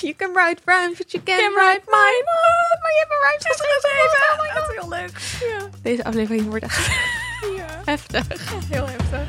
[0.00, 2.22] You can write rhymes, but you can't Can write mine.
[2.30, 2.78] mine.
[2.82, 4.18] maar je hebt een rhymes geschreven.
[4.32, 4.70] Oh my Dat god.
[4.70, 5.60] is heel leuk.
[5.60, 5.68] Ja.
[5.82, 6.86] Deze aflevering wordt echt
[7.56, 7.66] ja.
[7.84, 8.26] heftig.
[8.70, 9.20] Heel heftig.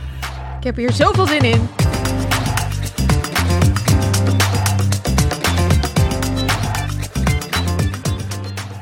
[0.58, 1.70] Ik heb hier zoveel zin in.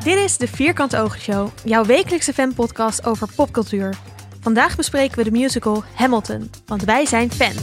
[0.04, 3.96] Dit is de Vierkante Ogen Show, jouw wekelijkse fanpodcast over popcultuur.
[4.42, 7.54] Vandaag bespreken we de musical Hamilton, want wij zijn fan.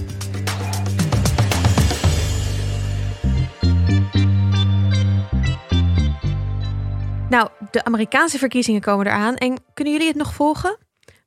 [7.32, 10.78] Nou, de Amerikaanse verkiezingen komen eraan en kunnen jullie het nog volgen?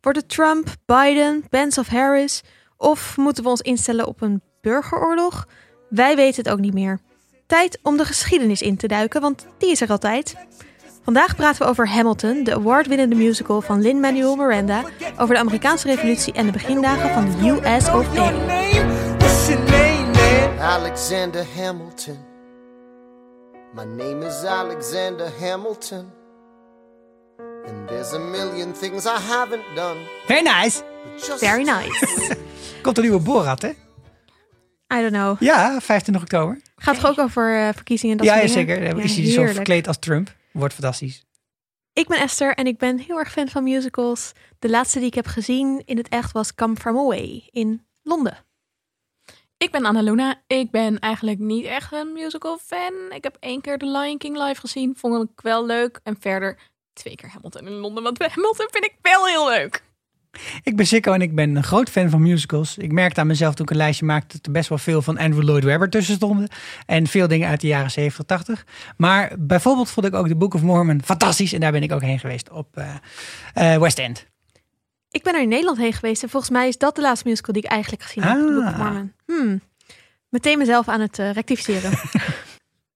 [0.02, 2.41] Wordt het Trump, Biden, Pence of Harris?
[2.77, 5.48] Of moeten we ons instellen op een burgeroorlog?
[5.90, 6.99] Wij weten het ook niet meer.
[7.48, 10.36] Tijd om de geschiedenis in te duiken, want die is er altijd.
[11.04, 14.84] Vandaag praten we over Hamilton, de award-winnende musical van Lin-Manuel Miranda,
[15.18, 18.34] over de Amerikaanse revolutie en de begindagen van de US of A.
[20.60, 22.25] Alexander Hamilton.
[23.76, 26.12] My name is Alexander Hamilton.
[27.68, 29.98] And there's a million things I haven't done.
[30.27, 30.84] Very nice.
[31.40, 32.36] Very nice.
[32.82, 33.70] Komt een nieuwe Borat, hè?
[34.98, 35.41] I don't know.
[35.41, 36.62] Ja, 25 oktober.
[36.76, 38.76] Gaat toch ook over eh, verkiezingen en dat ja, soort ja, dingen?
[38.76, 38.98] zeker.
[38.98, 39.55] Ja, is hij zo heerlijk.
[39.55, 40.36] verkleed als Trump.
[40.52, 41.26] Wordt fantastisch.
[41.94, 44.32] Ik ben Esther en ik ben heel erg fan van musicals.
[44.60, 48.38] De laatste die ik heb gezien in het echt was Come From Away in Londen.
[49.58, 50.42] Ik ben Annaluna.
[50.48, 52.94] Ik ben eigenlijk niet echt een musical fan.
[53.10, 54.96] Ik heb één keer The Lion King live gezien.
[54.98, 56.00] Vond ik wel leuk.
[56.04, 56.58] En verder
[56.94, 58.04] twee keer Hamilton in Londen.
[58.04, 59.84] Want Hamilton vind ik wel heel leuk.
[60.64, 62.78] Ik ben Sikko en ik ben een groot fan van musicals.
[62.78, 65.18] Ik merkte aan mezelf toen ik een lijstje maakte dat er best wel veel van
[65.18, 66.48] Andrew Lloyd Webber tussen stonden.
[66.86, 68.66] En veel dingen uit de jaren 70, 80.
[68.98, 71.53] Maar bijvoorbeeld vond ik ook de Book of Mormon fantastisch.
[71.53, 72.78] En daar ben ik ook heen geweest op
[73.53, 74.28] eh, West End.
[75.16, 77.53] Ik ben er in Nederland heen geweest en volgens mij is dat de laatste musical
[77.53, 78.38] die ik eigenlijk gezien heb.
[78.38, 78.78] The Book of Ah.
[78.78, 79.13] Mormon.
[79.25, 79.62] Hmm.
[80.30, 81.91] Meteen mezelf aan het eh, rectificeren.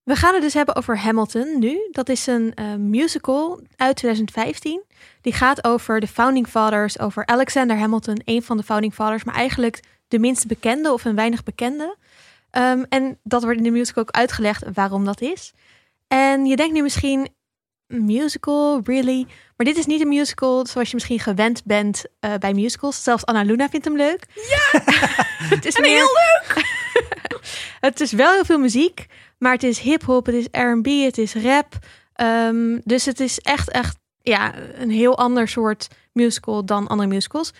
[0.03, 1.79] We gaan het dus hebben over Hamilton nu.
[1.91, 4.83] Dat is een eh, musical uit 2015.
[5.21, 9.35] Die gaat over de Founding Fathers, over Alexander Hamilton, een van de Founding Fathers, maar
[9.35, 11.95] eigenlijk de minst bekende of een weinig bekende.
[12.51, 15.53] Ehm, en dat wordt in de musical ook uitgelegd waarom dat is.
[16.07, 17.27] En je denkt nu misschien,
[17.89, 19.25] musical, really?
[19.55, 23.03] Maar dit is niet een musical zoals je misschien gewend bent eh, bij musicals.
[23.03, 24.25] Zelfs Anna Luna vindt hem leuk.
[24.33, 24.81] Ja!
[25.55, 25.89] het is meer...
[25.89, 26.63] heel leuk!
[27.79, 29.05] het is wel heel veel muziek,
[29.37, 31.73] maar het is hip-hop, het is RB, het is rap.
[32.13, 37.53] Ehm, dus het is echt, echt ja, een heel ander soort musical dan andere musicals.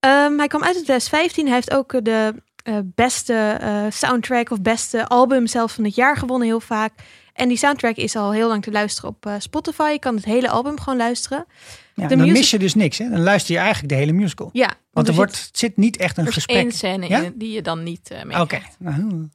[0.00, 1.46] Ehm, hij kwam uit in 2015.
[1.46, 6.16] Hij heeft ook de eh, beste eh, soundtrack of beste album zelfs van het jaar
[6.16, 6.92] gewonnen, heel vaak.
[7.36, 9.88] En die soundtrack is al heel lang te luisteren op eh, Spotify.
[9.92, 11.46] Je kan het hele album gewoon luisteren.
[11.94, 12.98] Ja, dan music- mis je dus niks.
[12.98, 13.10] Hè?
[13.10, 14.50] Dan luister je eigenlijk de hele musical.
[14.52, 16.56] Ja, Want er, zit- wordt, zit niet echt een Er gesprek.
[16.56, 17.20] één scène Ja?
[17.22, 18.58] in die je dan niet eh mee Oké.
[18.78, 19.28] Nou,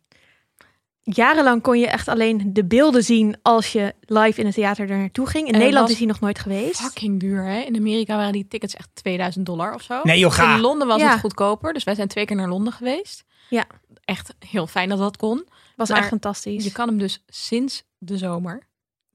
[1.04, 4.98] jarenlang kon je echt alleen de beelden zien als je live in het theater er
[4.98, 5.48] naartoe ging.
[5.48, 6.82] In En Nederland is hij nog nooit geweest.
[6.82, 7.60] Fucking duur, hè?
[7.60, 10.00] In Amerika waren die tickets echt 2000 dollar of zo.
[10.04, 10.54] Nee, joh, ga.
[10.56, 11.12] In Londen was Ja.
[11.12, 11.74] het goedkoper.
[11.74, 13.24] Dus wij zijn twee keer naar Londen geweest.
[13.50, 13.66] Ja.
[14.06, 15.46] Echt heel fijn dat dat kon.
[15.82, 16.64] Was Maar echt fantastisch.
[16.64, 18.70] Je kan hem dus sinds de zomer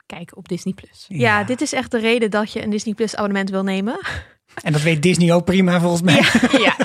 [0.07, 0.75] kijken op Disney+.
[0.75, 1.05] Plus.
[1.09, 3.99] Ja, dit is echt de reden dat je een Disney Plus abonnement wil nemen.
[4.63, 6.23] En dat weet Disney ook prima volgens mij.
[6.67, 6.77] Ja.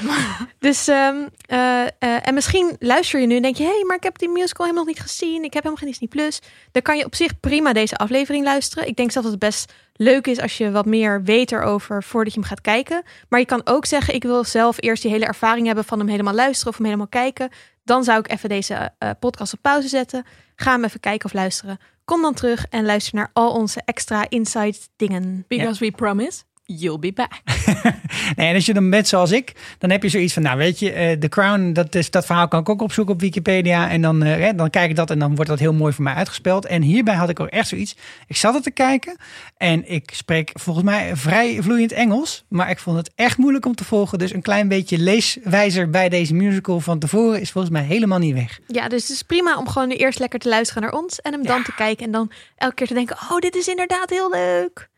[0.59, 1.15] Dus, ehm,
[1.45, 4.17] eh, eh, en misschien luister je nu en denk je, hé, hey, maar ik heb
[4.17, 5.43] die musical helemaal nog niet gezien.
[5.43, 6.39] Ik heb helemaal geen Disney Plus.
[6.71, 8.87] Dan kan je op zich prima deze aflevering luisteren.
[8.87, 12.33] Ik denk zelf dat het best leuk is als je wat meer weet erover voordat
[12.33, 13.03] je hem gaat kijken.
[13.29, 16.07] Maar je kan ook zeggen, ik wil zelf eerst die hele ervaring hebben van hem
[16.07, 17.49] helemaal luisteren of hem helemaal kijken.
[17.83, 20.25] Dan zou ik even deze eh, podcast op pauze zetten.
[20.55, 21.77] Ga hem even kijken of luisteren.
[22.05, 25.45] Kom dan terug en luister naar al onze extra insight dingen.
[25.47, 26.43] Because we promise,
[26.77, 27.31] you'll be back.
[28.35, 30.79] Nee, en als je dan bent zoals ik, dan heb je zoiets van, nou weet
[30.79, 33.89] je, eh, The Crown, dat, is, dat verhaal kan ik ook opzoeken op Wikipedia.
[33.89, 36.13] En dan, eh, dan kijk ik dat en dan wordt dat heel mooi voor mij
[36.13, 36.65] uitgespeeld.
[36.65, 37.95] En hierbij had ik ook echt zoiets.
[38.27, 39.15] Ik zat het te kijken
[39.57, 42.43] en ik spreek volgens mij vrij vloeiend Engels.
[42.47, 44.19] Maar ik vond het echt moeilijk om te volgen.
[44.19, 48.33] Dus een klein beetje leeswijzer bij deze musical van tevoren is volgens mij helemaal niet
[48.33, 48.59] weg.
[48.67, 51.43] Ja, dus het is prima om gewoon eerst lekker te luisteren naar ons en hem
[51.45, 54.89] dan te kijken en dan elke keer te denken, oh, dit is inderdaad heel leuk.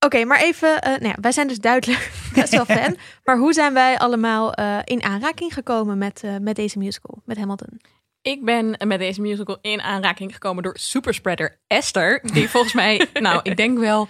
[0.00, 3.52] Oké, maar even, eh, nou ja, wij zijn dus duidelijk best wel fan, maar hoe
[3.52, 7.80] zijn wij allemaal eh, in aanraking gekomen met, eh, met deze musical, met Hamilton?
[8.22, 12.20] Ik ben met deze musical in aanraking gekomen door superspreader Esther.
[12.32, 14.08] Die volgens mij, nou, ik denk wel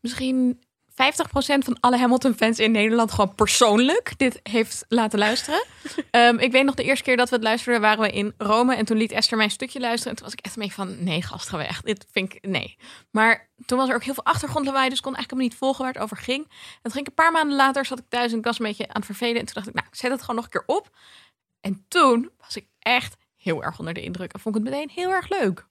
[0.00, 0.69] misschien 50%
[1.62, 5.64] van alle Hamilton-fans in Nederland gewoon persoonlijk dit heeft laten luisteren.
[6.10, 8.74] Ehm, ik weet nog de eerste keer dat we het luisterden, waren we in Rome.
[8.74, 10.10] En toen liet Esther mijn stukje luisteren.
[10.10, 11.80] En toen was ik echt beetje van, nee gast, ga weg.
[11.82, 12.76] Dit vind ik, nee.
[13.10, 15.92] Maar toen was er ook heel veel achtergrondlawaai, dus kon eigenlijk helemaal niet volgen waar
[15.92, 16.44] het over ging.
[16.48, 18.66] En toen ging ik een paar maanden later, zat ik thuis en ik was een
[18.66, 19.36] beetje aan het vervelen.
[19.36, 20.90] En toen dacht ik, nou, ik zet het gewoon nog een keer op.
[21.60, 24.32] En toen was ik echt heel erg onder de indruk.
[24.32, 25.66] En vond ik het meteen heel erg leuk.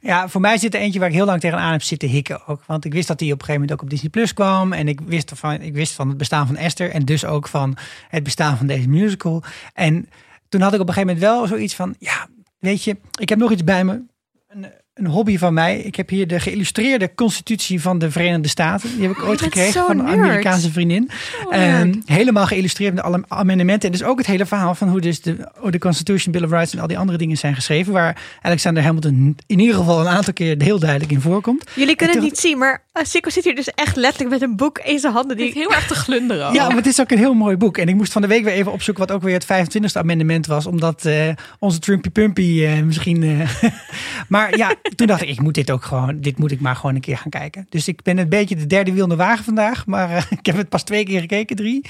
[0.00, 2.62] Ja, voor mij zit er eentje waar ik heel lang tegenaan heb zitten hikken ook.
[2.66, 4.72] Want ik wist dat die op een gegeven moment ook op Disney Plus kwam.
[4.72, 6.90] En ik wist, van, ik wist van het bestaan van Esther.
[6.90, 7.76] En dus ook van
[8.08, 9.42] het bestaan van deze musical.
[9.74, 10.08] En
[10.48, 11.94] toen had ik op een gegeven moment wel zoiets van...
[11.98, 14.02] Ja, weet je, ik heb nog iets bij me.
[14.48, 14.66] Een,
[15.00, 15.78] een hobby van mij.
[15.78, 18.90] Ik heb hier de geïllustreerde constitutie van de Verenigde Staten.
[18.96, 20.18] Die heb ik Oh, ooit gekregen van een nerd.
[20.18, 21.10] Amerikaanse vriendin.
[21.44, 23.90] Oh, Ehm, helemaal geïllustreerd met alle amendementen.
[23.92, 26.50] En dus ook het hele verhaal van hoe dus de, hoe de Constitution, Bill of
[26.50, 27.92] Rights en al die andere dingen zijn geschreven.
[27.92, 31.64] Waar Alexander Hamilton in ieder geval een aantal keer heel duidelijk in voorkomt.
[31.74, 34.56] Jullie kunnen En het niet zien, maar Sikko zit hier dus echt letterlijk met een
[34.56, 35.36] boek in zijn handen.
[35.36, 35.62] Die Die...
[35.62, 36.52] heel erg te glunderen.
[36.52, 37.78] Ja, maar het is ook een heel mooi boek.
[37.78, 40.46] En ik moest van de week weer even opzoeken wat ook weer het 25e amendement
[40.46, 40.66] was.
[40.66, 43.22] Omdat eh, onze Trumpy Pumpy eh, misschien...
[43.22, 43.70] eh,
[44.28, 46.20] maar ja, toen dacht ik, ik moet dit ook gewoon...
[46.20, 47.66] Dit moet ik maar gewoon een keer gaan kijken.
[47.68, 49.86] Dus ik ben een beetje de derde wiel in de wagen vandaag.
[49.86, 51.84] Maar eh, ik heb het pas twee keer gekeken, drie.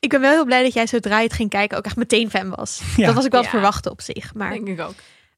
[0.00, 2.30] Ik ben wel heel blij dat jij zodra je het ging kijken ook echt meteen
[2.30, 2.80] fan was.
[2.96, 3.06] Ja.
[3.06, 3.48] Dat was ik wel Ja.
[3.48, 4.34] verwachten op zich.
[4.34, 4.94] Maar Denk ik ook.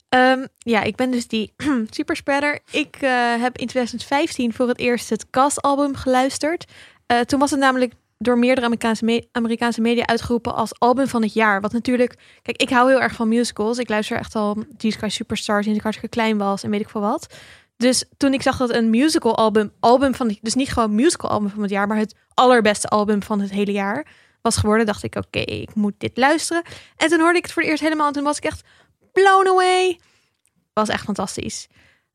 [0.08, 1.52] Ehm, ja, ik ben dus die
[1.90, 2.58] superspreader.
[2.70, 3.10] Ik eh,
[3.40, 6.64] heb in 2015 voor het eerst het Cast-album geluisterd.
[7.06, 11.22] Eh, toen was het namelijk door meerdere Amerikaanse, me- Amerikaanse media uitgeroepen als album van
[11.22, 11.60] het jaar.
[11.60, 13.78] Wat natuurlijk, kijk, ik hou heel erg van musicals.
[13.78, 16.88] Ik luister echt al Jesus Christ Superstar sinds ik hartstikke klein was en weet ik
[16.88, 17.34] veel wat.
[17.76, 21.50] Dus toen ik zag dat een musical album, album van, dus niet gewoon musical album
[21.50, 24.06] van het jaar, maar het allerbeste album van het hele jaar
[24.42, 26.62] was geworden, dacht ik, oké, ik moet dit luisteren.
[26.96, 28.64] En toen hoorde ik het voor het eerst helemaal en toen was ik echt
[29.12, 30.00] blown away.
[30.72, 31.68] Was echt fantastisch.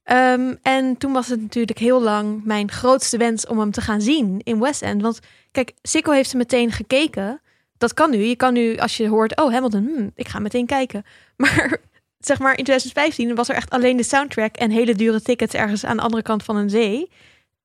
[0.03, 4.01] Ehm, en toen was het natuurlijk heel lang mijn grootste wens om hem te gaan
[4.01, 5.01] zien in West End.
[5.01, 5.19] Want
[5.51, 7.41] kijk, Sikko heeft ze meteen gekeken.
[7.77, 8.17] Dat kan nu.
[8.17, 11.03] Je kan nu, als je hoort, oh Hamilton, hmm, ik ga meteen kijken.
[11.37, 11.77] Maar
[12.19, 15.85] zeg maar in 2015 was er echt alleen de soundtrack en hele dure tickets ergens
[15.85, 17.09] aan de andere kant van een zee.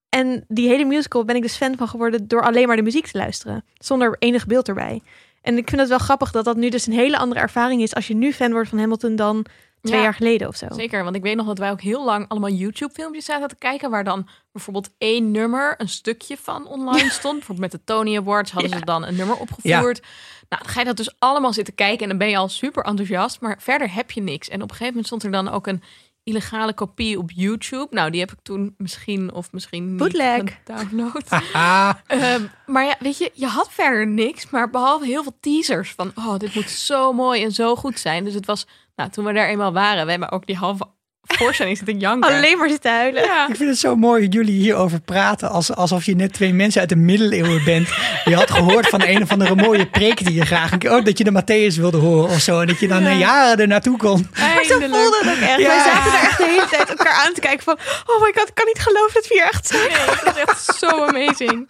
[0.09, 3.07] En die hele musical ben ik dus fan van geworden door alleen maar de muziek
[3.07, 3.65] te luisteren.
[3.77, 5.01] Zonder enig beeld erbij.
[5.41, 7.95] En ik vind het wel grappig dat dat nu dus een hele andere ervaring is
[7.95, 9.45] als je nu fan wordt van Hamilton dan
[9.81, 10.01] twee Ja.
[10.03, 10.67] jaar geleden of zo.
[10.69, 13.89] Zeker, want ik weet nog dat wij ook heel lang allemaal YouTube-filmpjes zaten te kijken,
[13.89, 17.37] waar dan bijvoorbeeld één nummer, een stukje van online stond.
[17.37, 20.01] Bijvoorbeeld met de Tony Awards hadden ze dan een nummer opgevoerd.
[20.49, 22.83] Nou, dan ga je dat dus allemaal zitten kijken en dan ben je al super
[22.83, 24.47] enthousiast, maar verder heb je niks.
[24.49, 25.83] En op een gegeven moment stond er dan ook een
[26.23, 27.87] illegale kopie op YouTube.
[27.89, 30.41] Nou, die heb ik toen misschien of misschien niet Bootleg.
[30.65, 31.29] gedownload.
[31.53, 35.91] Ah, Ehm, maar ja, weet je, je had verder niks, maar behalve heel veel teasers
[35.91, 38.23] van, oh, dit moet zo mooi en zo goed zijn.
[38.23, 38.67] Dus het was,
[38.99, 40.83] nou, toen we daar eenmaal waren, we hebben ook die halve
[41.21, 42.29] voorstelling zitten janken.
[42.35, 43.23] Alleen maar zitten huilen.
[43.23, 43.47] Ja.
[43.47, 45.49] ik vind het zo mooi dat jullie hierover praten.
[45.49, 47.87] Als, alsof je net twee mensen uit de middeleeuwen bent.
[48.25, 50.71] Je had gehoord van een of andere mooie preek die je graag...
[50.71, 52.59] een keer- Ook dat je de Matthäus wilde horen of zo.
[52.59, 54.27] En dat je dan een jaar er naartoe kon.
[54.39, 55.59] Maar zo voelde het ook echt.
[55.59, 55.67] Ja.
[55.67, 57.77] Wij zaten daar echt de hele tijd elkaar aan te kijken van...
[58.05, 59.81] Oh my god, ik kan niet geloven dat we hier echt zijn.
[59.89, 61.69] Nee, dat is echt zo amazing.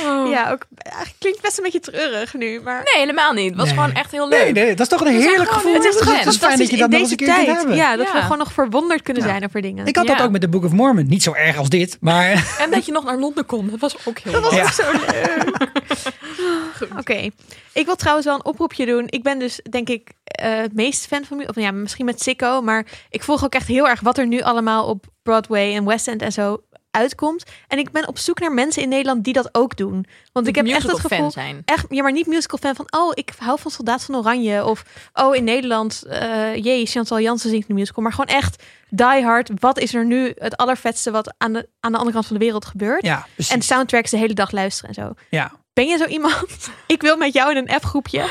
[0.00, 0.30] Oh.
[0.30, 2.74] Ja, ook, eigenlijk klinkt best een beetje treurig nu, maar...
[2.76, 3.48] Nee, helemaal niet.
[3.48, 3.74] Het was Nee.
[3.74, 4.42] gewoon echt heel leuk.
[4.42, 5.72] Nee, nee, dat is toch een heerlijk gewoon- gevoel.
[5.74, 7.34] het is Het gewoon het is fijn dat je dat nog eens deze een keer
[7.34, 7.56] kunt tijd.
[7.58, 7.76] hebben.
[7.76, 8.12] Ja, dat Ja.
[8.12, 9.28] we gewoon nog verwonderd kunnen Ja.
[9.28, 9.86] zijn over dingen.
[9.86, 11.06] Ik had dat ook met de Book of Mormon.
[11.08, 12.30] Niet zo erg als dit, maar...
[12.64, 13.70] En dat je nog naar Londen kon.
[13.70, 14.60] Dat was ook heel Dat was leuk.
[14.60, 14.66] Ja.
[14.66, 16.90] ook zo leuk.
[16.98, 17.28] Oké.
[17.72, 19.04] Ik wil trouwens wel een oproepje doen.
[19.08, 21.48] Ik ben dus, denk ik, eh, het meest fan van...
[21.48, 22.62] Of ja, misschien met Sicko.
[22.62, 26.08] Maar ik volg ook echt heel erg wat er nu allemaal op Broadway en West
[26.08, 26.60] End en zo
[26.92, 27.44] uitkomt.
[27.68, 30.06] En ik ben op zoek naar mensen in Nederland die dat ook doen.
[30.32, 31.18] Want ik heb echt het gevoel...
[31.18, 31.62] fan zijn.
[31.64, 32.86] Echt, ja, maar niet musical fan van...
[32.90, 34.64] Oh, ik hou van Soldaat van Oranje.
[34.64, 34.84] Of,
[35.14, 36.02] oh, in Nederland...
[36.02, 38.02] eh jee, Chantal Jansen zingt een musical.
[38.02, 39.50] Maar gewoon echt die hard.
[39.58, 42.44] Wat is er nu het allervetste wat aan de, aan de andere kant van de
[42.44, 43.02] wereld gebeurt?
[43.02, 43.54] Ja, precies.
[43.54, 45.14] En soundtracks de hele dag luisteren en zo.
[45.30, 45.60] ja.
[45.72, 46.70] Ben je zo iemand?
[46.86, 48.20] Ik wil met jou in een appgroepje.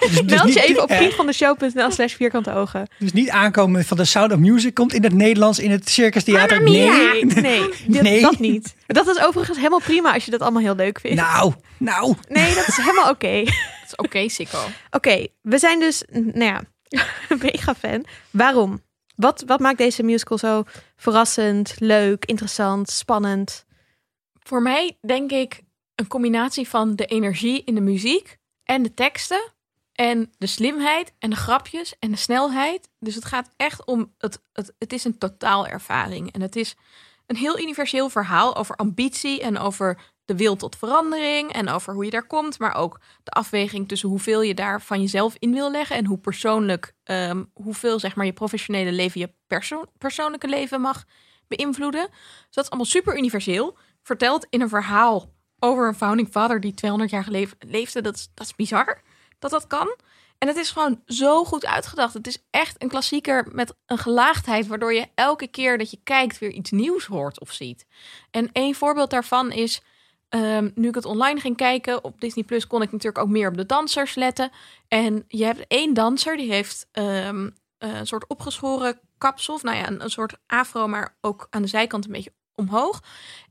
[0.00, 2.88] Dus, dus Meld je niet- even op vriendvandeshow.nl slash vierkante ogen.
[2.98, 6.24] Dus niet aankomen van de Sound of Music komt in het Nederlands in het Circus
[6.24, 6.62] Theater.
[6.62, 6.88] Nee.
[6.90, 8.20] Nee, nee, dit- Nee.
[8.20, 8.74] dat niet.
[8.86, 11.16] Dat is overigens helemaal prima als je dat allemaal heel leuk vindt.
[11.20, 12.14] Nou, nou.
[12.28, 13.42] Nee, dat is helemaal oké.
[13.44, 14.58] Dat is oké, Sikko.
[14.90, 16.60] Oké, we zijn dus, nou ja,
[17.42, 18.04] mega fan.
[18.30, 18.82] Waarom?
[19.16, 20.62] Wat, wat maakt deze musical zo
[20.96, 23.64] verrassend, leuk, interessant, spannend?
[24.42, 25.60] Voor mij denk ik
[26.00, 29.52] een combinatie van de energie in de muziek en de teksten
[29.92, 32.90] en de slimheid en de grapjes en de snelheid.
[32.98, 36.76] Dus het gaat echt om het, het, het is een totaalervaring en het is
[37.26, 42.04] een heel universeel verhaal over ambitie en over de wil tot verandering en over hoe
[42.04, 45.70] je daar komt, maar ook de afweging tussen hoeveel je daar van jezelf in wil
[45.70, 50.80] leggen en hoe persoonlijk, ehm, hoeveel zeg maar je professionele leven je perso- persoonlijke leven
[50.80, 51.04] mag
[51.48, 52.08] beïnvloeden.
[52.10, 53.76] Dus dat is allemaal super universeel.
[54.02, 57.26] Verteld in een verhaal over een founding father die 200 jaar
[57.58, 58.00] leefde.
[58.00, 59.02] Dat is, dat is bizar
[59.38, 59.96] dat dat kan.
[60.38, 62.14] En het is gewoon zo goed uitgedacht.
[62.14, 66.38] Het is echt een klassieker met een gelaagdheid, waardoor je elke keer dat je kijkt
[66.38, 67.86] weer iets nieuws hoort of ziet.
[68.30, 69.80] En een voorbeeld daarvan is,
[70.28, 73.48] ehm, nu ik het online ging kijken op Disney Plus, kon ik natuurlijk ook meer
[73.48, 74.50] op de dansers letten.
[74.88, 79.54] En je hebt één danser die heeft ehm, een soort opgeschoren kapsel.
[79.54, 83.02] Of nou ja, een, een soort afro, maar ook aan de zijkant een beetje omhoog.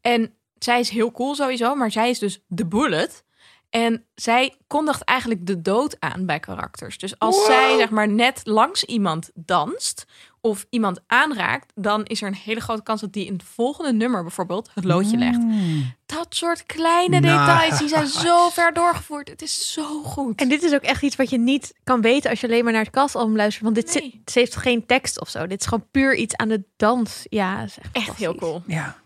[0.02, 3.24] En zij is heel cool sowieso, maar zij is dus de bullet.
[3.70, 6.98] En zij kondigt eigenlijk de dood aan bij karakters.
[6.98, 10.06] Dus als zij zeg maar net langs iemand danst
[10.42, 13.94] of iemand aanraakt, dan is er een hele grote kans dat die in het volgende
[13.94, 15.38] nummer bijvoorbeeld het loodje legt.
[15.38, 15.94] Mm.
[16.06, 17.38] Dat soort kleine Nice.
[17.38, 19.28] details die zijn zo ver doorgevoerd.
[19.30, 20.40] Het is zo goed.
[20.42, 22.74] En dit is ook echt iets wat je niet kan weten als je alleen maar
[22.74, 23.64] naar het kastalbum luistert.
[23.64, 24.22] Want dit Nee.
[24.26, 25.48] ze heeft geen tekst of zo.
[25.48, 27.26] Dit is gewoon puur iets aan de dans.
[27.30, 28.64] Ja, is echt, echt heel cool.
[28.68, 28.98] Ja.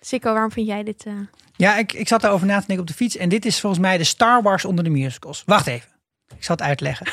[0.00, 1.04] Sikko, waarom vind jij dit?
[1.06, 1.12] eh,
[1.56, 3.16] Ja, ik, ik zat daarover na te denken op de fiets.
[3.16, 5.42] En dit is volgens mij de Star Wars onder de musicals.
[5.46, 5.88] Wacht even.
[6.36, 7.06] Ik zal het uitleggen.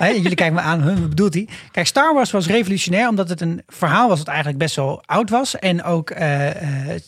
[0.22, 1.48] Jullie kijken me aan, huh, wat bedoelt hij?
[1.70, 5.30] Kijk, Star Wars was revolutionair omdat het een verhaal was dat eigenlijk best wel oud
[5.30, 5.58] was.
[5.58, 7.00] En ook, eh, eh,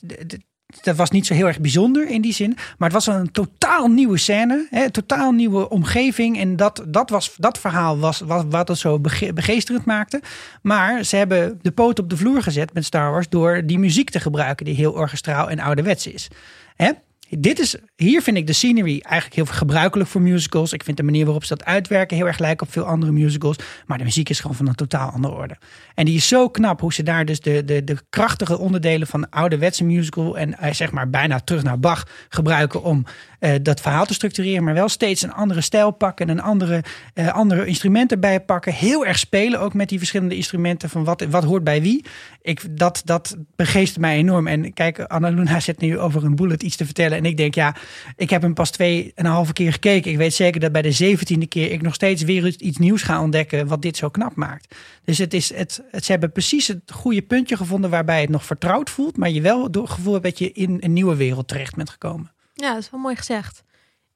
[0.82, 2.56] dat was niet zo heel erg bijzonder in die zin.
[2.78, 6.38] Maar het was een totaal nieuwe scène, hè, totaal nieuwe omgeving.
[6.38, 10.22] En dat, dat, was, dat verhaal was, was wat het zo bege- begeesterend maakte.
[10.62, 14.10] Maar ze hebben de poot op de vloer gezet met Star Wars door die muziek
[14.10, 16.28] te gebruiken die heel orchestraal en ouderwets is.
[16.76, 16.90] Hè?
[17.28, 20.72] Dit is, hier vind ik de scenery eigenlijk heel gebruikelijk voor musicals.
[20.72, 23.56] Ik vind de manier waarop ze dat uitwerken heel erg lijken op veel andere musicals.
[23.86, 25.56] Maar de muziek is gewoon van een totaal andere orde.
[25.94, 29.20] En die is zo knap hoe ze daar dus de, de, de krachtige onderdelen van
[29.20, 33.04] de ouderwetse musical en eh, zeg maar bijna terug naar Bach gebruiken om
[33.44, 34.64] eh, dat verhaal te structureren.
[34.64, 36.84] Maar wel steeds een andere stijl pakken en een andere,
[37.14, 38.72] eh, andere instrumenten bij pakken.
[38.72, 42.04] Heel erg spelen ook met die verschillende instrumenten van wat, wat hoort bij wie.
[42.42, 44.46] Ik, dat, dat begeest mij enorm.
[44.46, 47.18] En kijk, Anna Luna zit nu over een bullet iets te vertellen.
[47.18, 47.76] En ik denk, ja,
[48.16, 50.10] ik heb hem pas twee en een halve keer gekeken.
[50.10, 53.22] Ik weet zeker dat bij de zeventiende keer ik nog steeds weer iets nieuws ga
[53.22, 54.74] ontdekken wat dit zo knap maakt.
[55.04, 58.44] Dus het is, het, het, ze hebben precies het goede puntje gevonden waarbij het nog
[58.44, 59.16] vertrouwd voelt.
[59.16, 61.90] Maar je wel door het gevoel hebt dat je in een nieuwe wereld terecht bent
[61.90, 62.32] gekomen.
[62.64, 63.62] Ja, dat is wel mooi gezegd.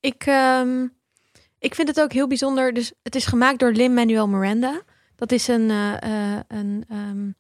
[0.01, 0.87] Ik, ehm,
[1.59, 2.73] ik vind het ook heel bijzonder.
[2.73, 4.83] Dus het is gemaakt door Lin-Manuel Miranda.
[5.17, 7.31] Dat is een, eh, eh, een ehm,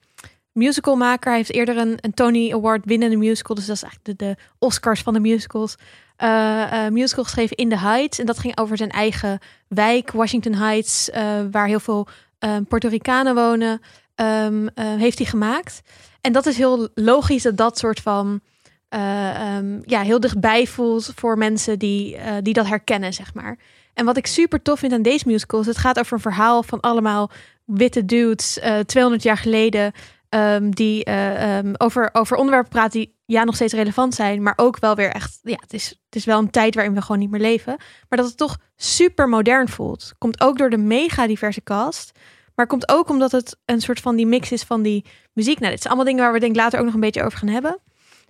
[0.52, 1.28] musicalmaker.
[1.28, 3.56] Hij heeft eerder een, Tony Award winnende musical.
[3.56, 5.74] Dus dat is eigenlijk de, de Oscars van de musicals.
[6.16, 8.18] Eh, musical geschreven in the Heights.
[8.18, 9.38] En dat ging over zijn eigen
[9.68, 11.10] wijk, Washington Heights.
[11.50, 13.80] waar heel veel ehm Puerto Ricanen wonen.
[14.76, 15.80] heeft hij gemaakt.
[16.20, 18.40] En dat is heel logisch dat dat soort van
[18.88, 23.58] eh, ehm, ja, heel dichtbij voelt voor mensen die, eh, die dat herkennen, zeg maar.
[23.94, 26.62] En wat ik super tof vind aan deze musical is, het gaat over een verhaal
[26.62, 27.30] van allemaal
[27.64, 29.92] witte dudes, eh 200 jaar geleden,
[30.28, 34.52] ehm, die eh, ehm, over, over onderwerpen praten die ja nog steeds relevant zijn, maar
[34.56, 37.18] ook wel weer echt, ja, het is, het is wel een tijd waarin we gewoon
[37.18, 37.76] niet meer leven,
[38.08, 40.12] maar dat het toch super modern voelt.
[40.18, 42.18] Komt ook door de mega diverse cast,
[42.54, 45.58] maar komt ook omdat het een soort van die mix is van die muziek.
[45.58, 47.48] Nou, dit zijn allemaal dingen waar we denk later ook nog een beetje over gaan
[47.48, 47.78] hebben.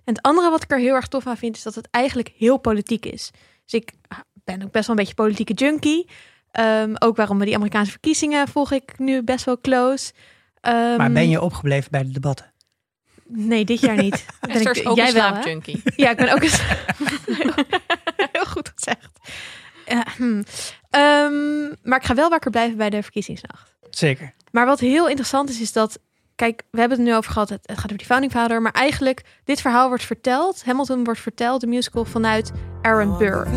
[0.09, 2.31] En het andere wat ik er heel erg tof aan vind, is dat het eigenlijk
[2.37, 3.31] heel politiek is.
[3.65, 3.91] Dus ik
[4.33, 6.09] ben ook best wel een beetje politieke junkie.
[6.51, 10.13] Ehm, ook waarom we die Amerikaanse verkiezingen volg ik nu best wel close.
[10.61, 12.53] Ehm, Maar ben je opgebleven bij de debatten?
[13.27, 14.25] Nee, dit jaar niet.
[14.41, 15.81] Ben Esther ik- ook jij een slaapjunkie.
[15.95, 16.51] Ja, ik ben ook een...
[18.31, 19.19] Heel goed gezegd.
[19.85, 20.43] Ja, hm.
[20.89, 23.75] Ehm, maar ik ga wel wakker blijven bij de verkiezingsnacht.
[23.89, 24.33] Zeker.
[24.51, 25.99] Maar wat heel interessant is, is dat...
[26.39, 27.49] Kijk, we hebben het nu over gehad.
[27.49, 28.61] Het, gaat over die founding father.
[28.61, 30.65] Maar eigenlijk, dit verhaal wordt verteld.
[30.65, 33.47] Hamilton wordt verteld, de musical, vanuit Aaron Burr.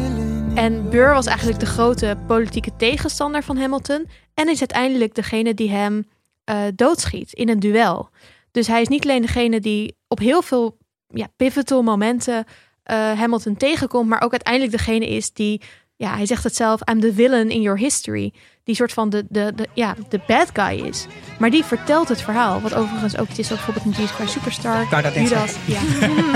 [0.55, 4.09] En Burr was eigenlijk de grote politieke tegenstander van Hamilton.
[4.35, 6.09] En is uiteindelijk degene die hem
[6.45, 8.09] eh, doodschiet in een duel.
[8.51, 12.45] Dus hij is niet alleen degene die op heel veel ja, pivotal momenten
[12.83, 15.61] eh, Hamilton tegenkomt, maar ook uiteindelijk degene is die,
[16.02, 18.32] ja, hij zegt het zelf, I'm the villain in your history.
[18.64, 21.06] Die soort van de, de, de, ja, de bad guy is.
[21.38, 22.61] Maar die vertelt het verhaal.
[22.61, 25.02] Wat overigens ook iets is, wat bijvoorbeeld in Jesus Christ Superstar.
[25.02, 25.80] dat Judas, ja.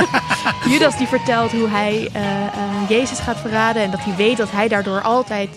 [0.72, 3.82] Judas die vertelt hoe hij eh, eh, Jezus gaat verraden.
[3.82, 5.48] En dat hij weet dat hij daardoor altijd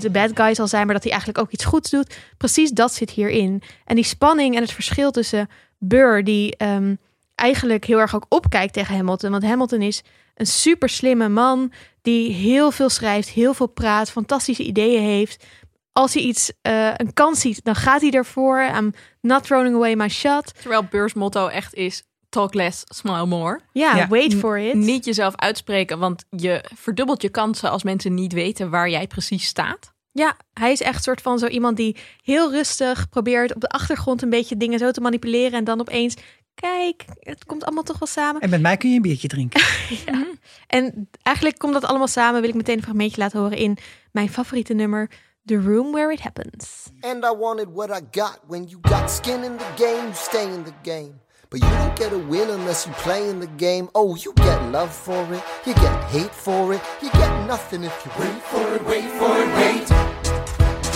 [0.00, 0.84] de bad guy zal zijn.
[0.84, 2.18] Maar dat hij eigenlijk ook iets goeds doet.
[2.36, 3.62] Precies dat zit hierin.
[3.84, 5.48] En die spanning en het verschil tussen
[5.78, 6.94] Burr, die ehm,
[7.34, 9.30] eigenlijk heel erg ook opkijkt tegen Hamilton.
[9.30, 10.02] Want Hamilton is
[10.34, 11.72] een super slimme man.
[12.06, 15.44] Die heel veel schrijft, heel veel praat, fantastische ideeën heeft.
[15.92, 18.60] Als hij iets, eh, een kans ziet, dan gaat hij ervoor.
[18.76, 20.52] I'm not throwing away my shot.
[20.60, 23.60] Terwijl Beurs motto echt is talk less, smile more.
[23.72, 24.08] Ja, Ja.
[24.08, 24.74] wait for it.
[24.74, 29.46] Niet jezelf uitspreken, want je verdubbelt je kansen als mensen niet weten waar jij precies
[29.46, 29.94] staat.
[30.12, 34.22] Ja, hij is echt soort van zo iemand die heel rustig probeert op de achtergrond
[34.22, 35.52] een beetje dingen zo te manipuleren.
[35.58, 36.14] En dan opeens,
[36.60, 38.40] kijk, het komt allemaal toch wel samen.
[38.40, 39.62] En met mij kun je een biertje drinken.
[40.66, 42.40] En eigenlijk komt dat allemaal samen.
[42.40, 43.76] Wil ik meteen een fragmentje laten horen in
[44.12, 45.10] mijn favoriete nummer,
[45.44, 46.90] The Room Where It Happens.
[47.00, 48.40] And I wanted what I got.
[48.46, 51.12] When you got skin in the game, you stay in the game.
[51.48, 53.88] But you don't get a win unless you play in the game.
[53.94, 58.04] Oh, you get love for it, you get hate for it, you get nothing if
[58.04, 59.95] you wait for it, wait for it, wait.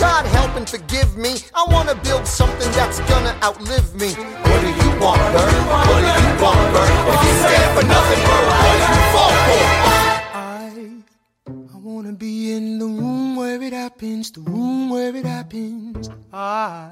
[0.01, 1.33] God help and forgive me.
[1.53, 4.09] I wanna build something that's gonna outlive me.
[4.49, 5.53] What do you want, Bert?
[5.69, 6.89] What do you want, Bert?
[7.13, 9.61] If you stand for nothing, Bert, what do you fall for?
[10.33, 10.71] I,
[11.75, 16.09] I wanna be in the room where it happens, the room where it happens.
[16.33, 16.89] I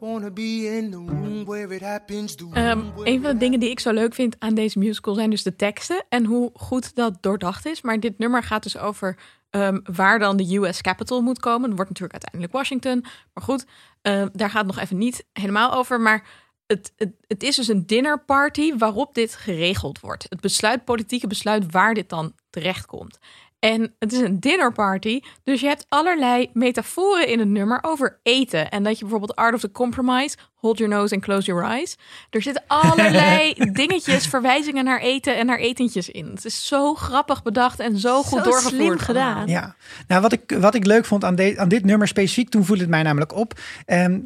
[0.00, 3.60] wanna be in the room where it happens, the room Ehm, een van de dingen
[3.60, 6.94] die ik zo leuk vind aan deze musical zijn dus de teksten en hoe goed
[6.94, 7.82] dat doordacht is.
[7.82, 9.16] Maar dit nummer gaat dus over
[9.54, 11.68] ehm, waar dan de US Capitol moet komen.
[11.68, 13.00] Dat wordt natuurlijk uiteindelijk Washington.
[13.34, 13.66] Maar goed,
[14.02, 16.00] ehm, daar gaat het nog even niet helemaal over.
[16.00, 16.26] Maar
[16.66, 20.26] het, het, het is dus een dinnerparty waarop dit geregeld wordt.
[20.28, 23.18] Het besluit, politieke besluit waar dit dan terechtkomt.
[23.64, 28.70] En het is een dinnerparty, dus je hebt allerlei metaforen in het nummer over eten.
[28.70, 31.96] En dat je bijvoorbeeld Art of the Compromise, Hold Your Nose and Close Your Eyes.
[32.30, 36.26] Er zitten allerlei dingetjes, verwijzingen naar eten en naar etentjes in.
[36.26, 38.74] Het is zo grappig bedacht en zo goed Zo doorgevoerd.
[38.74, 39.48] slim gedaan.
[39.48, 39.74] Ja,
[40.06, 42.82] nou wat ik, wat ik leuk vond aan, de, aan dit nummer specifiek, toen voelde
[42.82, 43.60] het mij namelijk op.
[43.84, 44.20] Ehm,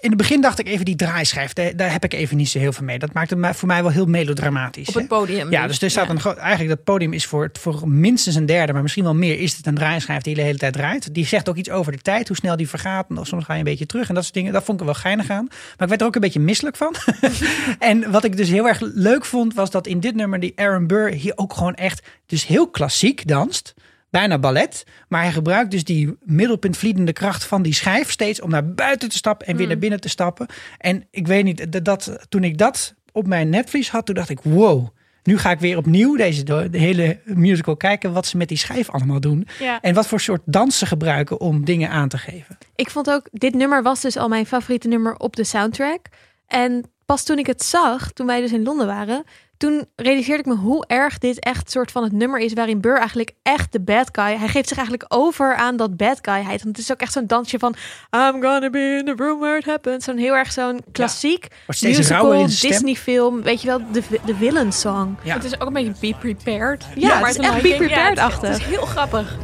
[0.00, 2.58] in het begin dacht ik even die draaischijf, daar, daar heb ik even niet zo
[2.58, 2.98] heel veel mee.
[2.98, 4.88] Dat maakt het voor mij wel heel melodramatisch.
[4.88, 5.50] Op het podium.
[5.50, 6.10] Ja, dus er staat Ja.
[6.12, 9.38] een groot, eigenlijk dat podium is voor, voor minstens een derde, maar misschien wel meer,
[9.38, 11.14] is het een draaischijf die de hele tijd draait.
[11.14, 13.06] Die zegt ook iets over de tijd, hoe snel die vergaat.
[13.08, 14.52] En soms ga je een beetje terug en dat soort dingen.
[14.52, 15.46] Dat vond ik wel geinig aan.
[15.48, 16.94] Maar ik werd er ook een beetje misselijk van.
[17.78, 20.86] en wat ik dus heel erg leuk vond, was dat in dit nummer die Aaron
[20.86, 23.74] Burr hier ook gewoon echt dus heel klassiek danst.
[24.10, 24.84] Bijna ballet.
[25.08, 29.16] Maar hij gebruikt dus die middelpuntvliedende kracht van die schijf steeds om naar buiten te
[29.16, 30.46] stappen en weer naar binnen te stappen.
[30.78, 34.28] En ik weet niet, dat, dat, toen ik dat op mijn netvlies had, toen dacht
[34.28, 34.88] ik, wow.
[35.22, 38.90] Nu ga ik weer opnieuw deze de hele musical kijken wat ze met die schijf
[38.90, 39.48] allemaal doen.
[39.58, 39.80] Ja.
[39.80, 42.58] En wat voor soort dans ze gebruiken om dingen aan te geven.
[42.74, 46.06] Ik vond ook, dit nummer was dus al mijn favoriete nummer op de soundtrack.
[46.46, 49.24] En pas toen ik het zag, toen wij dus in Londen waren,
[49.60, 52.98] toen realiseerde ik me hoe erg dit echt soort van het nummer is waarin Burr
[52.98, 54.36] eigenlijk echt de bad guy.
[54.36, 56.62] Hij geeft zich eigenlijk over aan dat bad guyheid.
[56.62, 57.74] Want het is ook echt zo'n dansje van
[58.16, 60.04] I'm gonna be in the room where it happens.
[60.04, 61.46] Zo'n heel erg zo'n klassiek
[61.80, 62.46] musical.
[62.46, 63.42] Disney film.
[63.42, 65.16] Weet je wel, de, de villain song.
[65.22, 65.34] Ja.
[65.34, 66.84] Het is ook een beetje Be Prepared.
[66.94, 67.72] Ja, het is echt Be King.
[67.80, 68.48] Ja, Prepared-achtig.
[68.48, 69.36] het, is- het is heel grappig.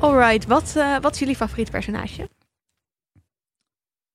[0.00, 2.28] Alright, wat, eh, wat is jullie favoriete personage?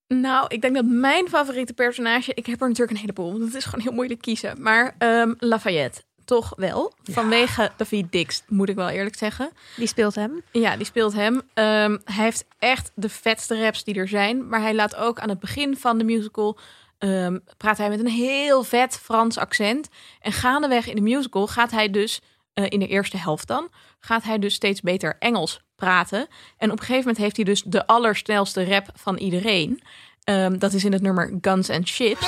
[0.07, 2.31] Nou, ik denk dat mijn favoriete personage...
[2.33, 4.61] Ik heb er natuurlijk een heleboel, want het is gewoon heel moeilijk kiezen.
[4.61, 6.93] Maar ehm, Lafayette, toch wel.
[7.03, 9.49] Vanwege David Dix, moet ik wel eerlijk zeggen.
[9.75, 10.41] Die speelt hem.
[10.51, 11.41] Ja, die speelt hem.
[11.53, 14.47] Ehm, hij heeft echt de vetste raps die er zijn.
[14.47, 16.57] Maar hij laat ook aan het begin van de musical...
[16.97, 19.89] ehm, praat hij met een heel vet Frans accent.
[20.21, 22.21] En gaandeweg in de musical gaat hij dus...
[22.53, 23.69] eh, in de eerste helft dan...
[23.99, 26.27] gaat hij dus steeds beter Engels praten.
[26.57, 29.81] En op een gegeven moment heeft hij dus de allersnelste rap van iedereen.
[30.23, 32.21] Ehm, dat is in het nummer Guns and Ships.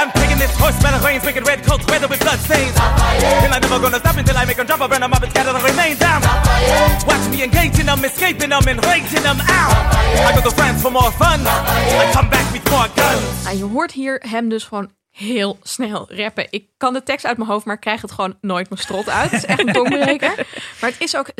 [0.00, 2.76] I'm taking this horse the reins, making red coats weather with blood stains.
[3.44, 5.30] And I'm never gonna stop until I make them drop, I burn them up and
[5.30, 6.22] scatter the remains down.
[7.06, 9.74] Watch me engaging them, escaping them, and rating them out.
[10.28, 11.40] I go to France for more fun.
[12.02, 13.44] I come back with more guns.
[13.44, 16.46] Nou, je hoort hier hem dus gewoon heel snel rappen.
[16.50, 19.08] Ik kan de tekst uit mijn hoofd, maar ik krijg het gewoon nooit mijn strot
[19.08, 19.30] uit.
[19.30, 20.34] Het is echt een tongbreker.
[20.80, 21.30] Maar het is ook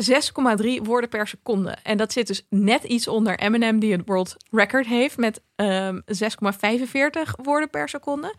[0.61, 1.77] 6,3 woorden per seconde.
[1.83, 5.95] En dat zit dus net iets onder Eminem, die het world record heeft met ehm
[5.95, 6.01] 6,45
[7.43, 8.35] woorden per seconde.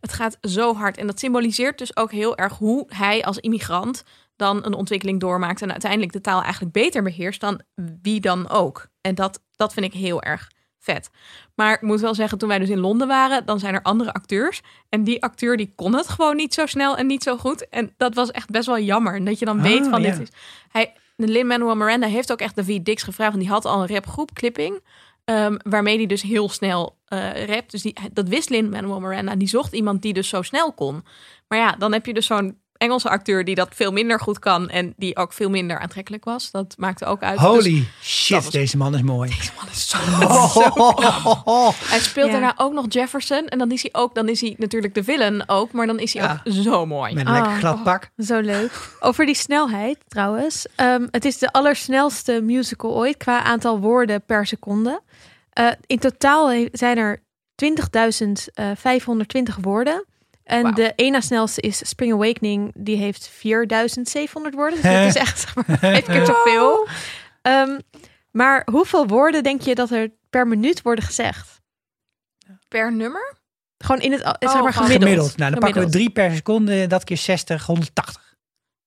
[0.00, 0.96] Het gaat zo hard.
[0.96, 4.04] En dat symboliseert dus ook heel erg hoe hij als immigrant
[4.36, 7.60] dan een ontwikkeling doormaakt en uiteindelijk de taal eigenlijk beter beheerst dan
[8.02, 8.88] wie dan ook.
[9.00, 10.50] En dat, dat vind ik heel erg
[10.84, 11.10] vet.
[11.54, 14.12] Maar ik moet wel zeggen, toen wij dus in Londen waren, dan zijn er andere
[14.12, 14.60] acteurs.
[14.88, 17.68] En die acteur die kon het gewoon niet zo snel en niet zo goed.
[17.68, 19.14] En dat was echt best wel jammer.
[19.14, 20.28] En dat je dan Ah, weet van dit is.
[20.68, 23.30] Hij, de Lin-Manuel Miranda heeft ook echt David Dix gevraagd.
[23.32, 24.80] Want die had al een rapgroep, Clipping.
[25.24, 27.70] ehm, waarmee hij dus heel snel eh rapt.
[27.70, 29.32] Dus die, dat wist Lin-Manuel Miranda.
[29.32, 31.04] En die zocht iemand die dus zo snel kon.
[31.48, 34.68] Maar ja, dan heb je dus zo'n Engelse acteur die dat veel minder goed kan.
[34.70, 36.50] En die ook veel minder aantrekkelijk was.
[36.50, 37.38] Dat maakte ook uit.
[37.38, 39.30] Dus Holy shit, was- deze man is mooi.
[39.56, 39.98] man is zo
[41.44, 42.32] Oh, Hij speelt Ja.
[42.32, 43.46] daarna ook nog Jefferson.
[43.48, 45.72] En dan is hij ook, dan is hij natuurlijk de villain ook.
[45.72, 46.42] Maar dan is hij Ja.
[46.44, 47.14] ook zo mooi.
[47.14, 47.58] Met een lekker Oh.
[47.58, 48.10] glad pak.
[48.16, 48.72] Zo leuk.
[49.00, 50.66] Over die snelheid trouwens.
[50.74, 55.00] Ehm, het is de allersnelste musical ooit qua aantal woorden per seconde.
[55.50, 57.22] Eh, in totaal zijn er
[57.54, 60.04] 20.520 woorden.
[60.44, 62.72] En de ene snelste is Spring Awakening.
[62.76, 63.34] Die heeft 4.700
[64.32, 64.82] woorden.
[64.82, 66.86] Dus dat is echt zeg maar, vijf keer zoveel.
[67.42, 67.78] Ehm,
[68.30, 71.60] maar hoeveel woorden denk je dat er per minuut worden gezegd?
[72.68, 73.36] Per nummer?
[73.78, 75.00] Gewoon in het al- zeg Oh, maar gewoon gemiddeld.
[75.10, 75.36] Gemiddeld.
[75.36, 76.86] Nou, dan pakken we drie per seconde.
[76.86, 78.22] Dat keer 60, 180.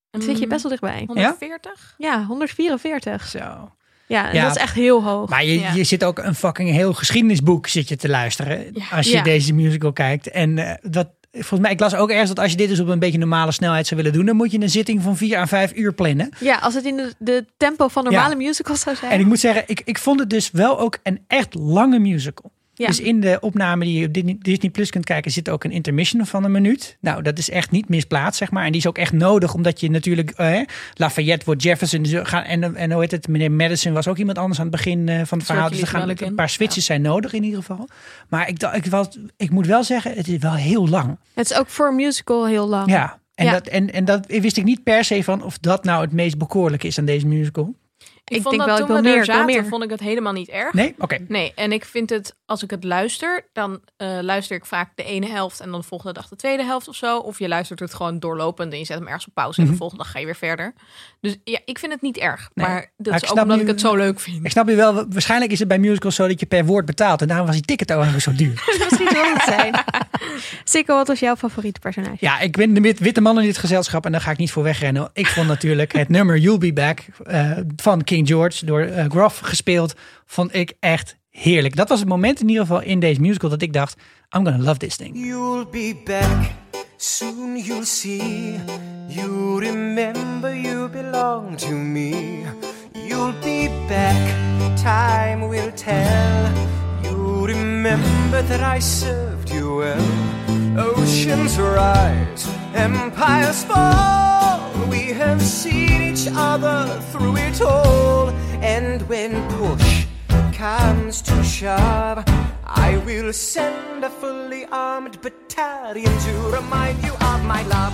[0.09, 1.03] Dan zit je best wel dichtbij.
[1.05, 1.93] 140?
[1.97, 3.27] Ja, 144.
[3.27, 3.71] Zo.
[4.07, 4.43] Ja, en Ja.
[4.47, 5.29] dat is echt heel hoog.
[5.29, 5.71] Maar je, Ja.
[5.73, 8.69] je zit ook een fucking heel geschiedenisboek zit je te luisteren.
[8.73, 8.85] Ja.
[8.91, 9.23] Als je Ja.
[9.23, 10.29] deze musical kijkt.
[10.29, 12.87] En eh, dat volgens mij, ik las ook ergens dat als je dit dus op
[12.87, 15.45] een beetje normale snelheid zou willen doen, dan moet je een zitting van vier à
[15.47, 16.29] vijf uur plannen.
[16.39, 18.35] Ja, als het in de, de tempo van normale Ja.
[18.35, 19.11] musicals zou zijn.
[19.11, 22.51] En ik moet zeggen, ik, ik vond het dus wel ook een echt lange musical.
[22.79, 22.87] Ja.
[22.87, 25.71] Dus in de opname die je op Disney- Disney Plus kunt kijken, zit ook een
[25.71, 26.97] intermission van een minuut.
[27.01, 28.65] Nou, dat is echt niet misplaatst, zeg maar.
[28.65, 30.29] En die is ook echt nodig, omdat je natuurlijk...
[30.31, 30.61] eh,
[30.93, 32.01] Lafayette wordt Jefferson.
[32.03, 33.27] Dus en, en hoe heet het?
[33.27, 35.69] Meneer Madison was ook iemand anders aan het begin eh, van het verhaal.
[35.69, 37.87] Dus er gaan een paar switches zijn nodig in ieder geval.
[38.29, 41.17] Maar ik, ik, was, ik moet wel zeggen, het is wel heel lang.
[41.33, 42.89] Het is ook voor een musical heel lang.
[42.89, 43.19] Ja.
[43.35, 43.51] En, Ja.
[43.51, 46.37] Dat, en, en dat wist ik niet per se van of dat nou het meest
[46.37, 47.75] bekoorlijke is aan deze musical.
[48.29, 49.65] Ik, vond denk dat wel, ik toen wil meer, er zaten, meer.
[49.65, 50.73] vond ik het helemaal niet erg.
[50.73, 50.95] Nee?
[50.99, 51.17] Oké.
[51.27, 55.03] Nee, en ik vind het, als ik het luister, dan eh, luister ik vaak de
[55.03, 57.17] ene helft en dan de volgende dag de tweede helft of zo.
[57.17, 59.75] Of je luistert het gewoon doorlopend en je zet hem ergens op pauze en de
[59.75, 60.73] volgende dag ga je weer verder.
[61.21, 62.49] Dus ja, ik vind het niet erg.
[62.53, 62.65] Nee.
[62.67, 64.45] Maar dat Maar ik is ook omdat nu- ik het zo leuk vind.
[64.45, 67.21] Ik snap je wel, waarschijnlijk is het bij musicals zo dat je per woord betaalt.
[67.21, 68.63] En daarom was die ticket ook zo duur.
[68.89, 69.73] Misschien wil het zijn.
[70.63, 72.17] Sikko, wat was jouw favoriete personage?
[72.19, 74.51] Ja, ik ben de wit- witte man in dit gezelschap en daar ga ik niet
[74.51, 75.09] voor wegrennen.
[75.13, 79.39] Ik vond natuurlijk het nummer You'll Be Back eh, van King George door eh, Groff
[79.39, 79.95] gespeeld.
[80.25, 81.75] Vond ik echt heerlijk.
[81.75, 83.95] Dat was het moment in ieder geval in deze musical dat ik dacht,
[84.37, 85.25] I'm gonna love this thing.
[85.25, 86.51] You'll be back,
[86.97, 88.59] soon you'll see.
[89.07, 92.43] You remember you belong to me.
[92.93, 94.35] You'll be back,
[94.75, 96.51] time will tell.
[97.01, 100.01] You remember that I served you well.
[100.77, 104.36] Oceans rise, empires fall.
[104.89, 108.29] We have seen each other through it all.
[108.61, 110.05] And when push
[110.57, 112.23] comes to shove,
[112.65, 117.91] I will send a fully armed battalion to remind you of my love.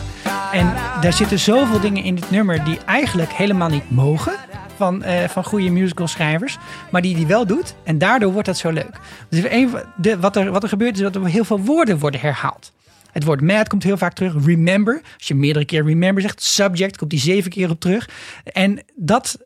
[0.52, 4.34] En daar zitten zoveel dingen in dit nummer die eigenlijk helemaal niet mogen
[4.76, 6.58] van, eh, van goede musicalschrijvers,
[6.92, 7.76] maar die die wel doet.
[7.84, 9.00] En daardoor wordt dat zo leuk.
[9.30, 12.20] Dus een de, wat, er, wat er gebeurt is dat er heel veel woorden worden
[12.20, 12.72] herhaald.
[13.14, 14.46] Het woord mad komt heel vaak terug.
[14.46, 16.44] Remember, als je meerdere keer remember zegt.
[16.44, 18.10] Subject komt die zeven keer op terug.
[18.44, 19.38] En dat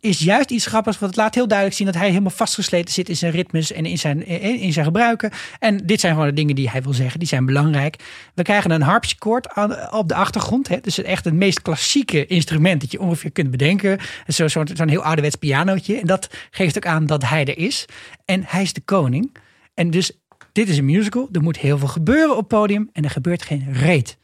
[0.00, 3.08] is juist iets grappigs, want het laat heel duidelijk zien dat hij helemaal vastgesleten zit
[3.08, 5.30] in zijn ritmes en in zijn, in in zijn gebruiken.
[5.58, 7.96] En dit zijn gewoon de dingen die hij wil zeggen, die zijn belangrijk.
[8.34, 9.56] We krijgen een harpsichord
[9.90, 10.68] op de achtergrond.
[10.68, 10.80] Hè?
[10.80, 13.98] Dus echt het meest klassieke instrument dat je ongeveer kunt bedenken.
[14.26, 16.00] Zo'n zo, zo'n heel ouderwets pianootje.
[16.00, 17.84] En dat geeft ook aan dat hij er is.
[18.24, 19.36] En hij is de koning.
[19.74, 20.12] En dus
[20.56, 21.28] dit is een musical.
[21.32, 24.16] Er moet heel veel gebeuren op het podium en er gebeurt geen reet.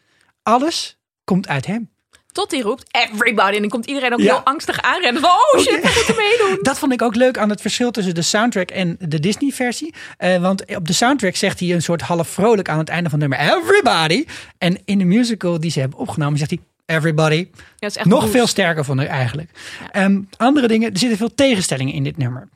[0.42, 1.90] Alles komt uit hem.
[2.32, 3.54] Tot hij roept, everybody.
[3.54, 4.24] En dan komt iedereen ook Ja.
[4.34, 5.20] heel angstig aanrennen.
[5.22, 6.58] Van, oh shit, we moeten meedoen.
[6.62, 9.94] Dat vond ik ook leuk aan het verschil tussen de soundtrack en de Disney-versie.
[10.16, 13.20] Eh, want op de soundtrack zegt hij een soort half vrolijk aan het einde van
[13.20, 14.24] het nummer Everybody.
[14.58, 16.60] En in de musical die ze hebben opgenomen zegt hij
[16.96, 17.48] Everybody.
[17.76, 19.50] Ja, is echt Nog veel sterker vond ik eigenlijk.
[19.90, 22.48] Ehm, andere dingen, er zitten veel tegenstellingen in dit nummer.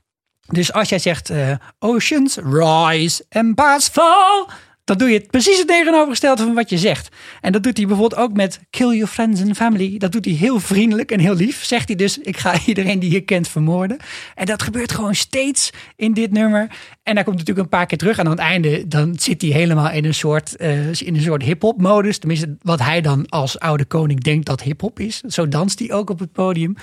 [0.49, 4.47] Dus als jij zegt eh, Oceans rise and pass fall,
[4.87, 7.09] dan doe je precies het tegenovergestelde van wat je zegt.
[7.41, 9.99] En dat doet hij bijvoorbeeld ook met Kill your friends and family.
[9.99, 11.65] Dat doet hij heel vriendelijk en heel lief.
[11.65, 13.97] Zegt hij dus, ik ga iedereen die je kent vermoorden.
[14.35, 16.61] En dat gebeurt gewoon steeds in dit nummer.
[17.03, 18.19] En hij komt natuurlijk een paar keer terug.
[18.19, 21.43] En aan het einde dan zit hij helemaal in een soort, eh, in een soort
[21.43, 22.19] hip-hop modus.
[22.19, 25.21] Tenminste, wat hij dan als oude koning denkt dat hip-hop is.
[25.21, 26.75] Zo danst hij ook op het podium.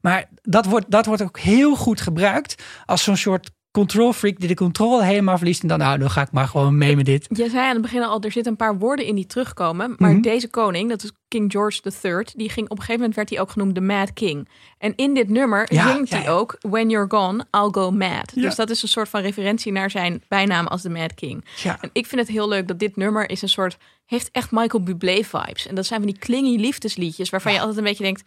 [0.00, 4.48] Maar dat wordt, dat wordt ook heel goed gebruikt als zo'n soort control freak die
[4.48, 5.62] de controle helemaal verliest.
[5.62, 7.26] En dan, nou, dan ga ik maar gewoon mee met dit.
[7.28, 9.94] Je zei aan het begin al, er zitten een paar woorden in die terugkomen.
[9.98, 10.20] Maar Mhm.
[10.20, 13.40] deze koning, dat is King George III, die ging op een gegeven moment werd hij
[13.40, 14.48] ook genoemd de Mad King.
[14.78, 18.32] En in dit nummer Ja, zingt ja, hij ook When You're Gone, I'll Go Mad.
[18.34, 21.44] Dus dat is een soort van referentie naar zijn bijnaam als de Mad King.
[21.62, 21.78] Ja.
[21.80, 24.82] En ik vind het heel leuk dat dit nummer is een soort, heeft echt Michael
[24.82, 25.66] Bublé vibes.
[25.66, 28.22] En dat zijn van die klingy liefdesliedjes waarvan je altijd een beetje denkt,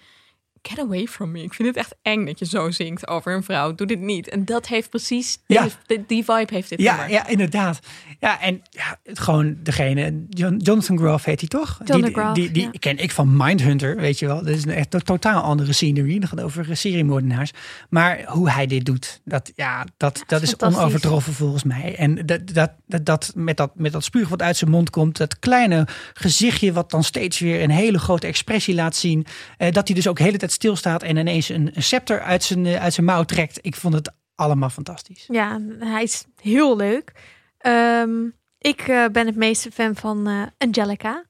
[0.68, 1.44] get away from me.
[1.44, 3.76] Ik vind het echt eng dat je zo zingt over een vrouw.
[3.76, 4.30] Doe dit niet.
[4.30, 5.68] En dat heeft precies, Ja.
[5.86, 7.12] die, die vibe heeft dit Ja, nummer.
[7.12, 7.80] ja, inderdaad.
[8.20, 11.80] Ja, en ja, het gewoon degene, John, Jonathan Groff heet hij toch?
[11.86, 12.70] John die, Groff, die, die ja.
[12.80, 14.38] ken ik van Mindhunter, weet je wel.
[14.38, 16.20] Dat is een echt een totaal andere scenery.
[16.20, 17.52] Dat gaat over eh, seriemoordenaars.
[17.90, 21.96] Maar hoe hij dit doet, dat, ja, dat, dat is onovertroffen volgens mij.
[21.98, 25.18] En dat, dat, dat, dat, met, dat met dat spuug wat uit zijn mond komt,
[25.18, 29.26] dat kleine gezichtje wat dan steeds weer een hele grote expressie laat zien.
[29.58, 32.44] Eh, dat hij dus ook de hele tijd stilstaat en ineens een, een scepter uit
[32.44, 33.60] zijn, eh, uit zijn mouw trekt.
[33.62, 35.26] Ik vond het allemaal fantastisch.
[35.28, 37.12] Ja, hij is heel leuk.
[37.58, 38.26] Ehm,
[38.58, 41.24] ik eh, ben het meeste fan van eh, Angelica.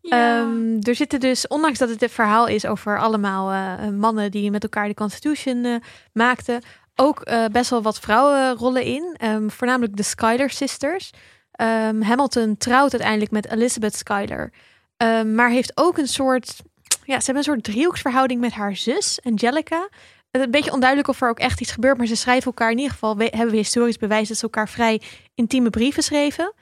[0.00, 0.40] Ja.
[0.40, 4.62] Ehm, er zitten dus, ondanks dat het een verhaal is over allemaal mannen die met
[4.62, 6.62] elkaar de Constitution maakten,
[6.94, 9.14] ook best wel wat vrouwenrollen in.
[9.16, 11.10] Ehm, voornamelijk de Schuyler Sisters.
[11.58, 14.52] Ehm, Hamilton trouwt uiteindelijk met Elizabeth Schuyler.
[14.96, 16.62] Ehm, maar heeft ook een soort,
[17.08, 19.88] ja, ze hebben een soort driehoeksverhouding met haar zus, Angelica.
[20.30, 22.92] Een beetje onduidelijk of er ook echt iets gebeurt, maar ze schrijven elkaar in ieder
[22.92, 25.00] geval, we- hebben we historisch bewijs dat ze elkaar vrij
[25.34, 26.54] intieme brieven schreven.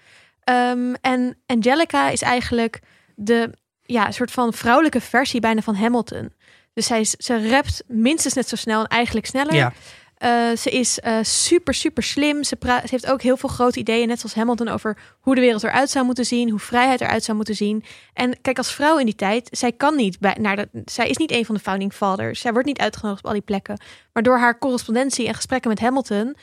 [0.44, 2.80] Ehm, en Angelica is eigenlijk
[3.14, 3.50] de
[3.82, 6.32] ja, soort van vrouwelijke versie bijna van Hamilton.
[6.72, 9.54] Dus zij ze rapt minstens net zo snel en eigenlijk sneller.
[9.54, 9.72] Ja.
[10.16, 12.44] Eh, ze is eh, super, super slim.
[12.44, 15.90] Ze, heeft ook heel veel grote ideeën, net zoals Hamilton, over hoe de wereld eruit
[15.90, 17.84] zou moeten zien, hoe vrijheid eruit zou moeten zien.
[18.12, 21.16] En kijk, als vrouw in die tijd, zij kan niet bij, naar de, zij is
[21.16, 22.40] niet een van de founding fathers.
[22.40, 23.80] Zij wordt niet uitgenodigd op al die plekken.
[24.12, 26.36] Maar door haar correspondentie en gesprekken met Hamilton,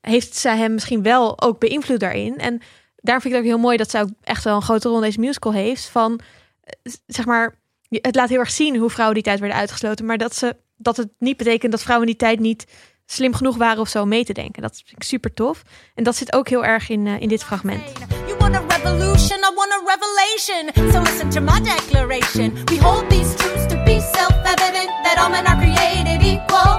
[0.00, 2.36] heeft zij hem misschien wel ook beïnvloed daarin.
[2.36, 2.60] En
[2.96, 4.96] daarom vind ik het ook heel mooi dat zij ook echt wel een grote rol
[4.96, 5.88] in deze musical heeft.
[5.88, 6.20] Van,
[6.64, 7.54] eh, zeg maar,
[7.88, 10.04] het laat heel erg zien hoe vrouwen die tijd werden uitgesloten.
[10.04, 12.66] Maar dat, ze, dat het niet betekent dat vrouwen in die tijd niet
[13.10, 14.62] slim genoeg waren of zo mee te denken.
[14.62, 15.62] Dat vind ik super tof.
[15.94, 17.82] En dat zit ook heel erg in, eh, in dit fragment.
[18.26, 20.92] You want a revolution, I want a revelation.
[20.92, 22.52] So listen to my declaration.
[22.64, 26.72] We hold these truths to be self-evident that all men are created equal.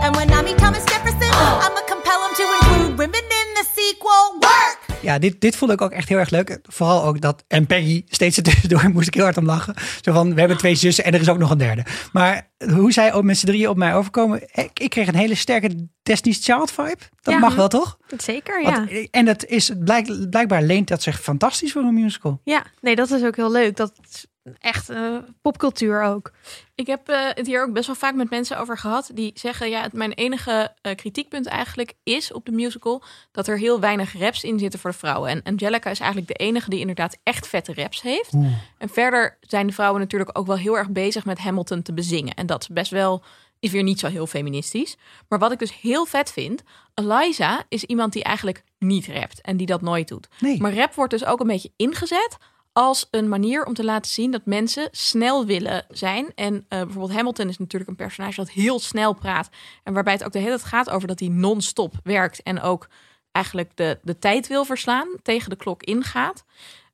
[0.00, 1.32] And when I meet Thomas Jefferson,
[1.64, 3.43] I'ma compel him to include women in
[3.74, 4.36] sequel.
[4.40, 4.78] Work!
[5.02, 6.58] Ja, dit, dit vond ik ook echt heel erg leuk.
[6.62, 7.44] Vooral ook dat.
[7.48, 9.74] En Peggy steeds ertussendoor moest ik heel hard om lachen.
[10.00, 11.84] Zo van: we hebben twee zussen en er is ook nog een derde.
[12.12, 14.42] Maar hoe zij ook met z'n drieën op mij overkomen.
[14.52, 16.96] Ik, ik kreeg een hele sterke Destiny's Child vibe.
[17.20, 17.40] Dat Ja.
[17.40, 17.98] mag wel, toch?
[18.16, 18.70] Zeker, ja.
[18.72, 22.40] Want- en dat is blijk, blijkbaar leent dat zich fantastisch voor een musical.
[22.44, 23.76] Ja, nee, dat is ook heel leuk.
[23.76, 24.26] Dat is
[24.58, 26.32] echt eh, popcultuur ook.
[26.74, 29.10] Ik heb eh, het hier ook best wel vaak met mensen over gehad.
[29.14, 33.02] Die zeggen, ja, het, mijn enige eh, kritiekpunt eigenlijk is op de musical...
[33.32, 35.30] dat er heel weinig raps in zitten voor de vrouwen.
[35.30, 38.32] En Angelica is eigenlijk de enige die inderdaad echt vette raps heeft.
[38.78, 42.34] En verder zijn de vrouwen natuurlijk ook wel heel erg bezig met Hamilton te bezingen.
[42.34, 43.22] En dat is best wel,
[43.60, 44.96] is weer niet zo heel feministisch.
[45.28, 46.62] Maar wat ik dus heel vet vind...
[46.94, 50.28] Eliza is iemand die eigenlijk niet rapt en die dat nooit doet.
[50.38, 50.60] Nee.
[50.60, 52.36] Maar rap wordt dus ook een beetje ingezet
[52.74, 56.32] als een manier om te laten zien dat mensen snel willen zijn.
[56.34, 59.48] En eh, bijvoorbeeld Hamilton is natuurlijk een personage dat heel snel praat.
[59.82, 62.42] En waarbij het ook de hele tijd gaat over dat hij non-stop werkt.
[62.42, 62.88] En ook
[63.32, 66.44] eigenlijk de, de tijd wil verslaan, tegen de klok ingaat.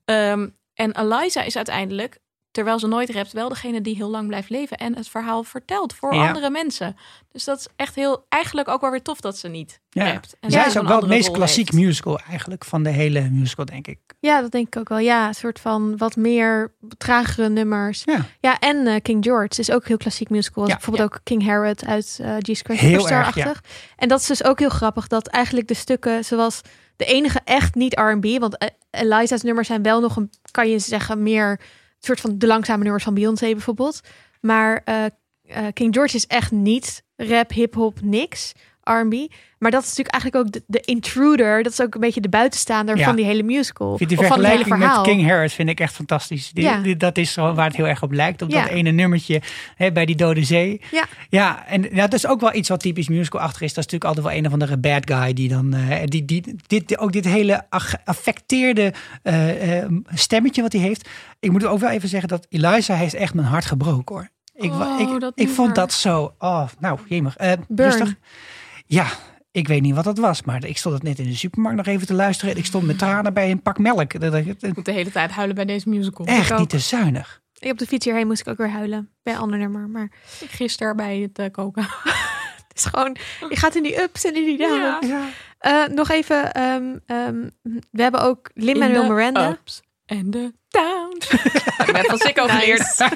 [0.05, 2.19] Ehm, en Eliza is uiteindelijk,
[2.51, 4.77] terwijl ze nooit rapt, wel degene die heel lang blijft leven.
[4.77, 6.27] En het verhaal vertelt voor Ja.
[6.27, 6.97] andere mensen.
[7.33, 10.13] Dus dat is echt heel, eigenlijk ook wel weer tof dat ze niet Ja.
[10.13, 10.37] rapt.
[10.41, 11.85] En Zij is ook wel het meest klassiek heeft.
[11.85, 13.99] musical eigenlijk van de hele musical, denk ik.
[14.21, 14.99] Ja, dat denk ik ook wel.
[14.99, 18.03] Ja, een soort van wat meer tragere nummers.
[18.05, 18.27] Ja.
[18.41, 20.67] Ja, en eh, King George is ook heel klassiek musical.
[20.67, 20.73] Ja.
[20.75, 23.63] bijvoorbeeld ook King Herod uit eh Jesus Christ Heel Superstar-achtig.
[23.97, 26.61] En dat is dus ook heel grappig dat eigenlijk de stukken zoals
[26.97, 30.79] de enige echt niet R&B, want eh, Eliza's nummers zijn wel nog een, kan je
[30.79, 31.61] zeggen, meer
[32.05, 34.01] soort van de langzame nummers van Beyoncé bijvoorbeeld.
[34.41, 35.05] Maar eh,
[35.47, 38.53] eh, King George is echt niet rap, hip-hop, niks.
[38.93, 39.33] R&B.
[39.59, 41.63] Maar dat is natuurlijk eigenlijk ook de, de intruder.
[41.63, 43.05] Dat is ook een beetje de buitenstaander Ja.
[43.05, 43.97] van die hele musical.
[43.97, 45.17] Vind die of van het hele vergelijking met verhaal.
[45.17, 46.51] King Harris vind ik echt fantastisch.
[46.53, 46.81] Die, Ja.
[46.81, 48.43] die- dat is waar het heel erg op lijkt.
[48.43, 48.63] Op Ja.
[48.63, 49.43] dat ene nummertje
[49.77, 50.81] hè, bij die Dode Zee.
[50.91, 51.05] Ja.
[51.29, 53.75] Ja, en ja, dat is ook wel iets wat typisch musical-achtig is.
[53.75, 55.75] Dat is natuurlijk altijd wel een of andere bad guy die dan...
[55.75, 61.09] eh, die, die, dit, ook dit hele ag- affecteerde eh, eh, stemmetje wat hij heeft.
[61.41, 64.29] Ik moet ook wel even zeggen dat Eliza heeft echt mijn hart gebroken hoor.
[64.55, 66.35] Ik, Oh, ik, dat ik vond dat zo...
[66.39, 67.37] Oh, nou, jemig.
[67.37, 67.65] Burn.
[67.91, 68.15] rustig.
[68.93, 69.07] Ja,
[69.51, 70.43] ik weet niet wat dat was.
[70.43, 72.57] Maar ik stond het net in de supermarkt nog even te luisteren.
[72.57, 74.13] Ik stond met tranen bij een pak melk.
[74.13, 76.27] Ik moet de hele tijd huilen bij deze musical.
[76.27, 77.41] Echt niet te zuinig.
[77.59, 79.11] Ik op de fiets hierheen moest ik ook weer huilen.
[79.23, 79.89] Bij een ander nummer.
[79.89, 80.11] Maar
[80.49, 81.83] Gisteren bij het eh, koken.
[82.69, 83.17] het is gewoon...
[83.49, 85.07] Je gaat in die ups en in die downs.
[85.07, 85.29] Ja.
[85.59, 86.53] Eh, nog even...
[86.53, 87.49] ehm, ehm,
[87.91, 89.51] we hebben ook Lin-Manuel Miranda.
[89.51, 91.31] ups en de downs.
[91.87, 92.97] ik ben van Sikko geleerd.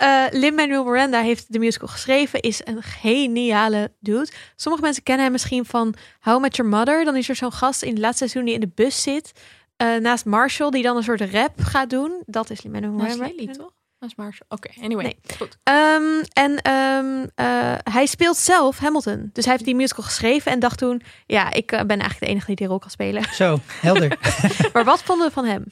[0.00, 2.40] Eh Lin-Manuel Miranda heeft de musical geschreven.
[2.40, 4.28] Is een geniale dude.
[4.56, 7.04] Sommige mensen kennen hem misschien van How Met Your Mother.
[7.04, 9.32] Dan is er zo'n gast in het laatste seizoen die in de bus zit.
[9.76, 12.22] eh, naast Marshall, die dan een soort rap gaat doen.
[12.26, 13.52] Dat is Lin-Manuel Dat is Miranda.
[13.52, 13.72] Toch?
[13.98, 14.46] Dat is Marshall.
[14.48, 15.04] Oké, anyway.
[15.04, 15.36] Nee.
[15.36, 15.58] Goed.
[15.62, 19.30] Ehm, en ehm, eh, hij speelt zelf Hamilton.
[19.32, 21.02] Dus hij heeft die musical geschreven en dacht toen...
[21.26, 23.24] ja, ik ben eigenlijk de enige die die rol kan spelen.
[23.34, 24.18] Zo, helder.
[24.72, 25.64] maar wat vonden we van hem?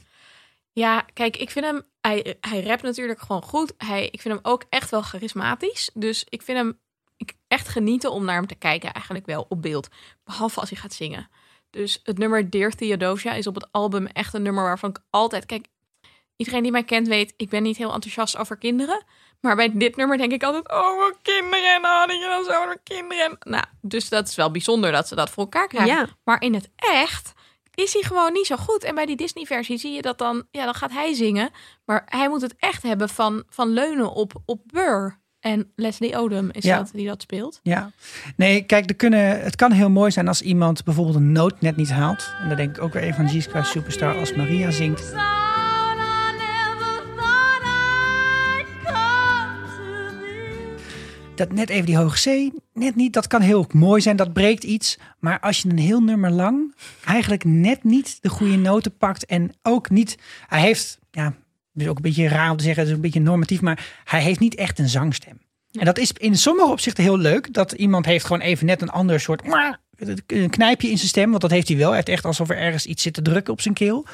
[0.72, 1.82] Ja, kijk, ik vind hem...
[2.08, 3.72] Hij, hij rapt natuurlijk gewoon goed.
[3.78, 5.90] Hij, ik vind hem ook echt wel charismatisch.
[5.94, 6.78] Dus ik vind hem
[7.16, 8.92] ik echt genieten om naar hem te kijken.
[8.92, 9.88] Eigenlijk wel op beeld.
[10.24, 11.28] Behalve als hij gaat zingen.
[11.70, 15.46] Dus het nummer Dear Theodosia is op het album echt een nummer waarvan ik altijd...
[15.46, 15.66] Kijk,
[16.36, 19.04] iedereen die mij kent weet, ik ben niet heel enthousiast over kinderen.
[19.40, 21.74] Maar bij dit nummer denk ik altijd, oh, wat kinderen.
[21.74, 23.36] En oh, dat je dan zo kinderen.
[23.40, 25.96] Nou, dus dat is wel bijzonder dat ze dat voor elkaar krijgen.
[25.96, 26.08] Ja.
[26.24, 27.32] Maar in het echt
[27.84, 28.84] is hij gewoon niet zo goed.
[28.84, 31.50] En bij die Disney-versie zie je dat dan, ja, dan gaat hij zingen.
[31.84, 35.18] Maar hij moet het echt hebben van, van leunen op, op Burr.
[35.40, 36.76] En Leslie Odom is Ja.
[36.76, 37.60] dat die dat speelt.
[37.62, 37.90] Ja.
[38.36, 41.76] Nee, kijk, er kunnen, het kan heel mooi zijn als iemand bijvoorbeeld een noot net
[41.76, 42.32] niet haalt.
[42.42, 45.12] En dan denk ik ook weer even van Jesus Christ Superstar als Maria zingt.
[51.38, 53.12] Dat net even die hoge C, net niet.
[53.12, 54.98] Dat kan heel mooi zijn, dat breekt iets.
[55.18, 56.74] Maar als je een heel nummer lang
[57.04, 61.34] eigenlijk net niet de goede noten pakt en ook niet, hij heeft, ja,
[61.72, 64.22] dus ook een beetje raar om te zeggen, het is een beetje normatief, maar hij
[64.22, 65.40] heeft niet echt een zangstem.
[65.72, 67.52] En dat is in sommige opzichten heel leuk.
[67.52, 69.42] Dat iemand heeft gewoon even net een ander soort
[70.26, 71.30] een knijpje in zijn stem.
[71.30, 71.86] Want dat heeft hij wel.
[71.86, 74.06] Hij heeft echt alsof er ergens iets zit te drukken op zijn keel.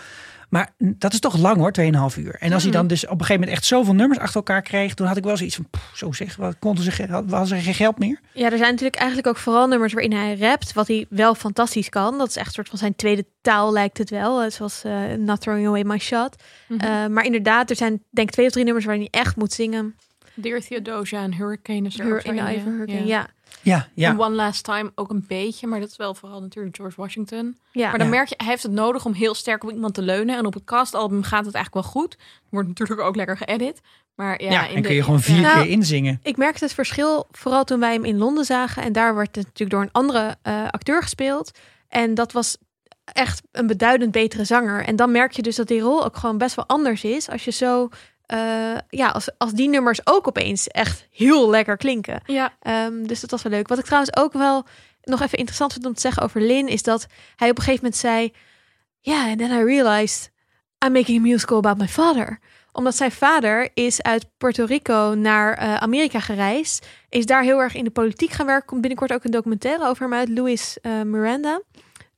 [0.55, 1.73] Maar dat is toch lang hoor,
[2.15, 2.37] 2,5 uur.
[2.39, 4.95] En als hij dan dus op een gegeven moment echt zoveel nummers achter elkaar kreeg,
[4.95, 7.99] toen had ik wel zoiets van, zo zeg, wat konden ze, was er geen geld
[7.99, 8.21] meer?
[8.33, 11.89] Ja, er zijn natuurlijk eigenlijk ook vooral nummers waarin hij rapt, wat hij wel fantastisch
[11.89, 12.19] kan.
[12.19, 15.13] Dat is echt een soort van zijn tweede taal lijkt het wel, eh, zoals uh,
[15.19, 16.43] Not Throwing Away My Shot.
[16.69, 19.53] Uh, maar inderdaad, er zijn denk ik twee of drie nummers waarin hij echt moet
[19.53, 19.95] zingen.
[20.35, 22.79] Dear Theodosia en Hurricane is er Hur ook zo in in, Ivan ja.
[22.79, 23.19] Hurricane, Ja.
[23.19, 23.29] ja.
[23.65, 24.11] Ja, ja.
[24.11, 27.57] En One Last Time ook een beetje, maar dat is wel vooral natuurlijk George Washington.
[27.73, 27.89] Ja.
[27.89, 28.13] Maar dan Ja.
[28.15, 30.37] merk je, hij heeft het nodig om heel sterk op iemand te leunen.
[30.39, 32.17] En op het castalbum gaat het eigenlijk wel goed.
[32.49, 33.81] Wordt natuurlijk ook lekker geëdit.
[34.15, 36.21] Maar ja, Ja, in en de- kun je gewoon vier Nou, keer inzingen.
[36.23, 38.83] Ik merkte het verschil vooral toen wij hem in Londen zagen.
[38.83, 41.51] En daar werd het natuurlijk door een andere eh, acteur gespeeld.
[41.89, 42.57] En dat was
[43.05, 44.85] echt een beduidend betere zanger.
[44.85, 47.29] En dan merk je dus dat die rol ook gewoon best wel anders is.
[47.31, 47.89] Als je zo,
[48.27, 52.23] eh, ja, als, als die nummers ook opeens echt heel lekker klinken.
[52.27, 53.69] Ja, Ehm, dus dat was wel leuk.
[53.69, 54.65] Wat ik trouwens ook wel
[55.03, 57.07] nog even interessant vind om te zeggen over Lin, is dat
[57.37, 58.33] hij op een gegeven moment zei:
[59.01, 60.31] Ja, and then I realized
[60.87, 62.39] I'm making a musical about my father.
[62.73, 67.75] Omdat zijn vader is uit Puerto Rico naar eh, Amerika gereisd, is daar heel erg
[67.75, 68.67] in de politiek gaan werken.
[68.67, 71.61] Komt binnenkort ook een documentaire over hem uit, Luis eh, Miranda.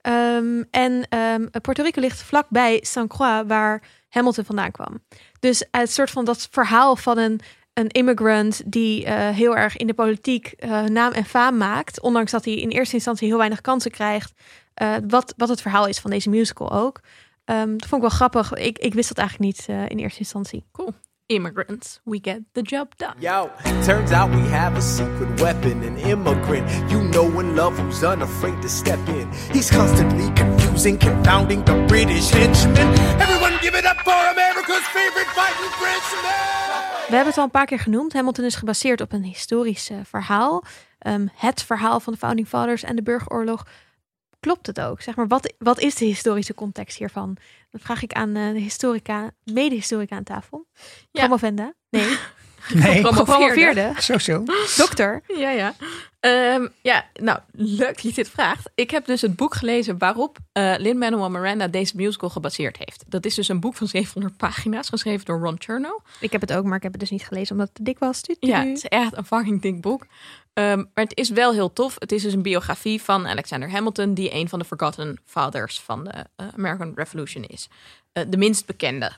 [0.01, 5.03] Ehm, en ehm, Puerto Rico ligt vlakbij San Croix, waar Hamilton vandaan kwam.
[5.41, 7.41] Dus het soort van dat verhaal van een
[7.73, 12.31] een immigrant die eh, heel erg in de politiek eh, naam en faam maakt, ondanks
[12.31, 14.33] dat hij in eerste instantie heel weinig kansen krijgt,
[14.75, 17.01] eh, wat, wat het verhaal is van deze musical ook.
[17.45, 18.53] Ehm, dat vond ik wel grappig.
[18.53, 20.65] Ik, ik wist dat eigenlijk niet eh, in eerste instantie.
[20.73, 20.93] cool.
[21.29, 23.15] Immigrants, we get the job done.
[23.19, 23.51] Yo,
[23.83, 26.71] turns out we have a secret weapon, an immigrant.
[26.89, 29.29] You know in love who's unafraid to step in.
[29.53, 32.95] He's constantly confusing, confounding the British henchmen.
[33.21, 34.13] Everyone give it up for
[34.67, 37.07] America's favorite fighting Frenchman!
[37.09, 38.13] We hebben het al een paar keer genoemd.
[38.13, 40.65] Hamilton is gebaseerd op een historisch eh, verhaal.
[40.99, 43.67] Ehm, het verhaal van de Founding Fathers en de burgeroorlog.
[44.41, 45.01] Klopt het ook?
[45.01, 47.37] Zeg maar, wat, wat is de historische context hiervan?
[47.71, 50.67] Dat vraag ik aan eh, de historica, mede-historica aan tafel.
[51.11, 51.21] Ja.
[51.21, 51.73] Promovenda?
[51.91, 52.17] Nee,
[52.75, 53.93] Nee, gepromoveerde.
[53.99, 54.45] zo zo.
[54.77, 55.23] Dokter.
[55.27, 55.75] Ja, ja.
[56.27, 58.71] Ehm, ja, nou, leuk dat je dit vraagt.
[58.75, 63.05] Ik heb dus het boek gelezen waarop eh Lin-Manuel Miranda deze musical gebaseerd heeft.
[63.09, 66.01] Dat is dus een boek van 700 pagina's, geschreven door Ron Chernow.
[66.21, 67.99] Ik heb het ook, maar ik heb het dus niet gelezen omdat het te dik
[67.99, 68.21] was.
[68.41, 70.07] Ja, het is echt een fucking dik boek.
[70.53, 71.97] Ehm, maar het is wel heel tof.
[71.99, 76.05] Het is dus een biografie van Alexander Hamilton, die een van de Forgotten Fathers van
[76.05, 77.69] de eh, American Revolution is.
[78.13, 79.13] Eh, de minst bekende.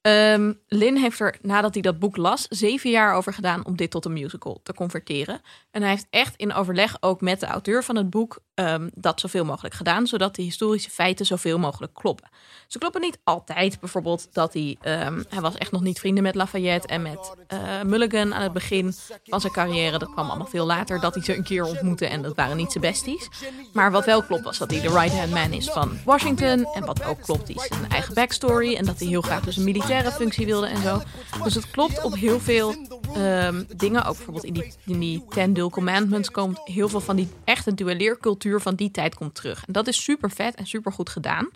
[0.00, 3.90] Ehm, Lin heeft er, nadat hij dat boek las, zeven jaar over gedaan om dit
[3.90, 5.40] tot een musical te converteren.
[5.70, 9.20] En hij heeft echt in overleg ook met de auteur van het boek ehm, dat
[9.20, 12.28] zoveel mogelijk gedaan, zodat de historische feiten zoveel mogelijk kloppen.
[12.66, 13.80] Ze kloppen niet altijd.
[13.80, 17.58] Bijvoorbeeld dat hij, ehm, hij was echt nog niet vrienden met Lafayette en met eh,
[17.82, 18.94] Mulligan aan het begin
[19.24, 19.98] van zijn carrière.
[19.98, 22.72] Dat kwam allemaal veel later dat hij ze een keer ontmoette en dat waren niet
[22.72, 23.28] zijn besties.
[23.72, 26.64] Maar wat wel klopt was dat hij de right-hand man is van Washington.
[26.74, 29.64] En wat ook klopt is zijn eigen backstory en dat hij heel graag dus een
[29.64, 31.00] militaire functie wilde en zo.
[31.44, 32.74] Dus het klopt op heel veel
[33.14, 34.04] ehm, dingen.
[34.04, 37.74] Ook bijvoorbeeld in die, in die Ten Dual Commandments komt heel veel van die echte
[37.74, 39.66] duelleercultuur van die tijd komt terug.
[39.66, 41.48] En dat is super vet en super goed gedaan.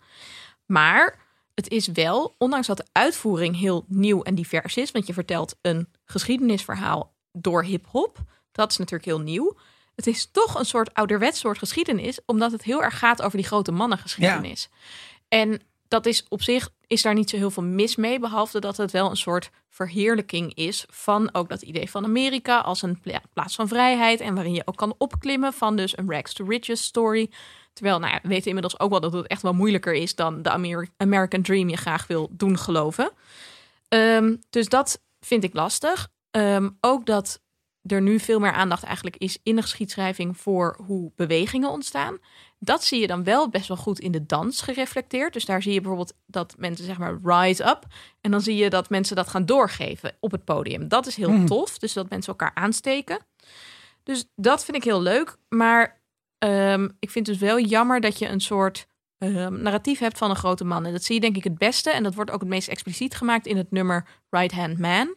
[0.67, 1.19] Maar
[1.55, 5.57] het is wel, ondanks dat de uitvoering heel nieuw en divers is, want je vertelt
[5.63, 8.19] een geschiedenisverhaal door hip-hop,
[8.53, 9.57] dat is natuurlijk heel nieuw.
[9.95, 13.47] Het is toch een soort ouderwets soort geschiedenis, omdat het heel erg gaat over die
[13.47, 14.69] grote mannengeschiedenis.
[15.29, 18.77] En dat is op zich is daar niet zo heel veel mis mee, behalve dat
[18.77, 23.23] het wel een soort verheerlijking is van ook dat idee van Amerika als een pla-
[23.33, 26.83] plaats van vrijheid en waarin je ook kan opklimmen van dus een rags to riches
[26.83, 27.31] story.
[27.73, 30.43] Terwijl, nou ja, we weten inmiddels ook wel dat het echt wel moeilijker is dan
[30.43, 33.11] de Amer- American Dream je graag wil doen geloven.
[33.89, 36.09] Ehm, dus dat vind ik lastig.
[36.31, 37.41] Ehm, ook dat
[37.87, 42.19] er nu veel meer aandacht eigenlijk is in de geschiedschrijving voor hoe bewegingen ontstaan.
[42.59, 45.33] Dat zie je dan wel best wel goed in de dans gereflecteerd.
[45.33, 47.87] Dus daar zie je bijvoorbeeld dat mensen zeg maar rise up.
[48.21, 50.89] En dan zie je dat mensen dat gaan doorgeven op het podium.
[50.89, 51.79] Dat is heel tof.
[51.79, 53.19] Dus dat mensen elkaar aansteken.
[54.03, 55.37] Dus dat vind ik heel leuk.
[55.49, 56.01] Maar
[56.39, 58.87] ehm, ik vind dus wel jammer dat je een soort
[59.19, 60.87] ehm, narratief hebt van een grote man.
[60.87, 61.91] En dat zie je denk ik het beste.
[61.91, 65.17] En dat wordt ook het meest expliciet gemaakt in het nummer Right Hand Man.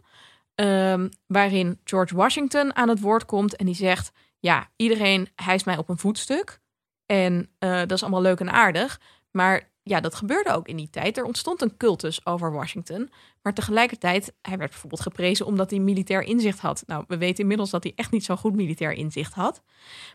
[0.58, 5.78] Ehm, waarin George Washington aan het woord komt en die zegt: Ja, iedereen hijst mij
[5.78, 6.60] op een voetstuk.
[7.05, 8.99] En eh, dat is allemaal leuk en aardig.
[9.32, 11.18] Maar ja, dat gebeurde ook in die tijd.
[11.18, 13.10] Er ontstond een cultus over Washington.
[13.41, 16.84] Maar tegelijkertijd, hij werd bijvoorbeeld geprezen omdat hij militair inzicht had.
[16.88, 19.62] Nou, we weten inmiddels dat hij echt niet zo goed militair inzicht had.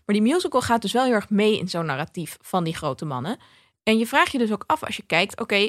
[0.07, 3.05] Maar die musical gaat dus wel heel erg mee in zo'n narratief van die grote
[3.05, 3.38] mannen.
[3.82, 5.68] En je vraagt je dus ook af als je kijkt, oké,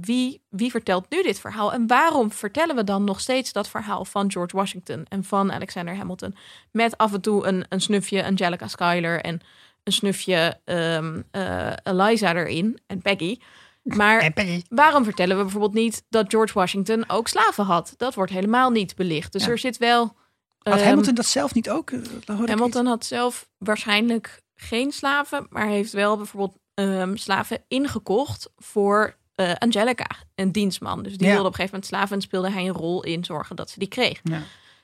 [0.00, 1.72] wie, wie vertelt nu dit verhaal?
[1.72, 5.96] En waarom vertellen we dan nog steeds dat verhaal van George Washington en van Alexander
[5.96, 6.36] Hamilton?
[6.70, 9.40] Met af en toe een, een snufje Angelica Schuyler en
[9.84, 13.38] een snufje ehm, eh, Eliza erin en Peggy.
[13.82, 14.32] Maar
[14.68, 17.94] waarom vertellen we bijvoorbeeld niet dat George Washington ook slaven had?
[17.96, 19.32] Dat wordt helemaal niet belicht.
[19.32, 19.50] Dus Ja.
[19.50, 20.16] er zit wel.
[20.58, 21.90] Had ehm, Hamilton dat zelf niet ook?
[21.90, 29.16] Ik Hamilton had zelf waarschijnlijk geen slaven, maar heeft wel bijvoorbeeld ehm, slaven ingekocht voor
[29.38, 31.02] eh, Angelica, een dienstman.
[31.02, 31.32] Dus die Ja.
[31.32, 33.78] wilde op een gegeven moment slaven en speelde hij een rol in zorgen dat ze
[33.78, 34.20] die kreeg.
[34.22, 34.42] Ja.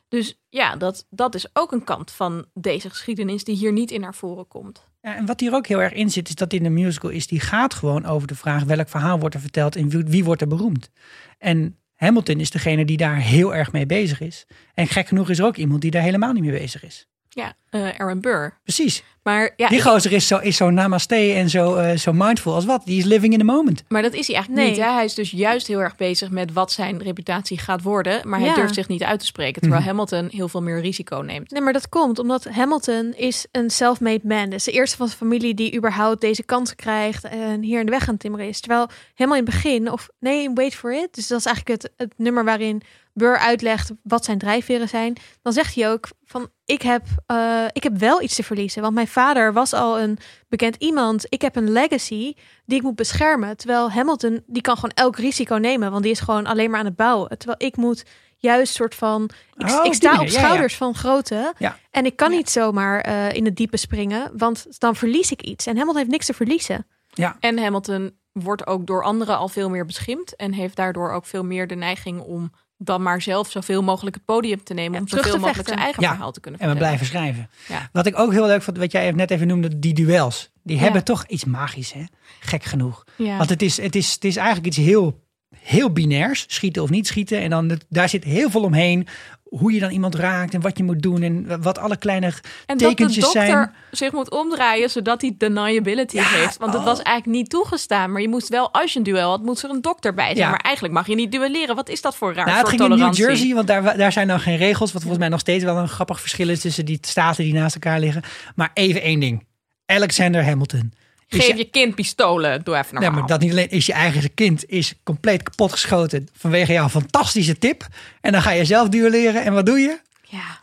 [0.09, 4.01] Dus ja, dat, dat is ook een kant van deze geschiedenis die hier niet in
[4.01, 4.87] naar voren komt.
[5.01, 7.27] Ja, en wat hier ook heel erg in zit, is dat in de musical is,
[7.27, 10.41] die gaat gewoon over de vraag welk verhaal wordt er verteld en wie, wie wordt
[10.41, 10.91] er beroemd.
[11.39, 14.47] En Hamilton is degene die daar heel erg mee bezig is.
[14.75, 17.07] En gek genoeg is er ook iemand die daar helemaal niet mee bezig is.
[17.35, 18.59] Ja, eh Aaron Burr.
[18.63, 19.03] Precies.
[19.23, 22.65] Maar ja, Die gozer is zo, is zo namaste en zo, eh, zo mindful als
[22.65, 22.83] wat.
[22.85, 23.85] Die is living in the moment.
[23.89, 24.75] Maar dat is hij eigenlijk Nee.
[24.77, 24.85] niet.
[24.85, 24.93] Hè?
[24.93, 28.29] Hij is dus juist heel erg bezig met wat zijn reputatie gaat worden.
[28.29, 28.55] Maar hij Ja.
[28.55, 29.61] durft zich niet uit te spreken.
[29.61, 29.91] Terwijl Mhm.
[29.91, 31.51] Hamilton heel veel meer risico neemt.
[31.51, 34.51] Nee, maar dat komt omdat Hamilton is een self-made man.
[34.51, 37.93] Dus de eerste van zijn familie die überhaupt deze kans krijgt en hier in de
[37.93, 38.61] weg aan het timmeren is.
[38.61, 41.15] Terwijl helemaal in het begin, of nee, wait for it.
[41.15, 42.83] Dus dat is eigenlijk het, het nummer waarin
[43.15, 45.17] Burr uitlegt wat zijn drijfveren zijn.
[45.43, 48.83] Dan zegt hij ook van, ik heb, eh, ik heb wel iets te verliezen.
[48.83, 51.27] Want mijn vader was al een bekend iemand.
[51.29, 52.35] Ik heb een legacy
[52.67, 53.57] die ik moet beschermen.
[53.57, 55.91] Terwijl Hamilton, die kan gewoon elk risico nemen.
[55.91, 57.39] Want die is gewoon alleen maar aan het bouwen.
[57.39, 58.05] Terwijl ik moet
[58.37, 60.33] juist soort van, ik, Oh, ik sta op manier.
[60.33, 60.45] Ja, ja.
[60.47, 61.53] schouders van grote.
[61.59, 61.79] Ja.
[61.91, 62.37] En ik kan Ja.
[62.37, 65.67] niet zomaar eh, in het diepe springen, want dan verlies ik iets.
[65.67, 66.87] En Hamilton heeft niks te verliezen.
[67.13, 67.37] Ja.
[67.41, 70.37] En Hamilton wordt ook door anderen al veel meer beschimd.
[70.37, 74.25] En heeft daardoor ook veel meer de neiging om dan maar zelf zoveel mogelijk het
[74.25, 74.93] podium te nemen.
[74.93, 76.99] Ja, om terug zoveel te mogelijk zijn eigen Ja, verhaal te kunnen En we vertellen.
[76.99, 77.51] blijven schrijven.
[77.83, 77.89] Ja.
[77.93, 80.51] Wat ik ook heel leuk vond, wat jij net even noemde, die duels.
[80.63, 80.83] Die Ja.
[80.83, 82.03] hebben toch iets magisch, hè?
[82.41, 83.05] Gek genoeg.
[83.17, 83.37] Ja.
[83.37, 85.24] Want het is, het, is, het is eigenlijk iets heel,
[85.65, 86.45] heel binairs.
[86.49, 87.41] Schieten of niet schieten.
[87.41, 89.07] En dan, daar zit heel veel omheen.
[89.43, 91.23] Hoe je dan iemand raakt en wat je moet doen.
[91.23, 92.33] En wat alle kleine En
[92.67, 93.75] dat de tekentjes dokter zijn.
[93.91, 96.57] zich moet omdraaien zodat hij deniability Ja, heeft.
[96.59, 96.87] Want het oh.
[96.87, 98.13] was eigenlijk niet toegestaan.
[98.13, 100.39] Maar je moest wel, als je een duel had, moest er een dokter bij zijn.
[100.39, 100.51] Ja.
[100.51, 101.77] Maar eigenlijk mag je niet duelleren.
[101.77, 103.27] Wat is dat voor raar Nou, het ging in New tolerantie?
[103.27, 104.93] Jersey, want daar, daar zijn dan geen regels.
[104.93, 107.75] Wat volgens mij nog steeds wel een grappig verschil is tussen die staten die naast
[107.75, 108.23] elkaar liggen.
[108.55, 109.47] Maar even één ding.
[109.87, 110.93] Alexander Hamilton.
[111.29, 112.65] Geef je kind pistolen.
[112.65, 113.19] Doe even Nee, normaal.
[113.21, 117.87] maar dat niet alleen is je eigen kind is compleet kapotgeschoten vanwege jouw fantastische tip.
[118.21, 119.99] En dan ga je zelf duelleren en wat doe je?
[120.23, 120.59] Ja.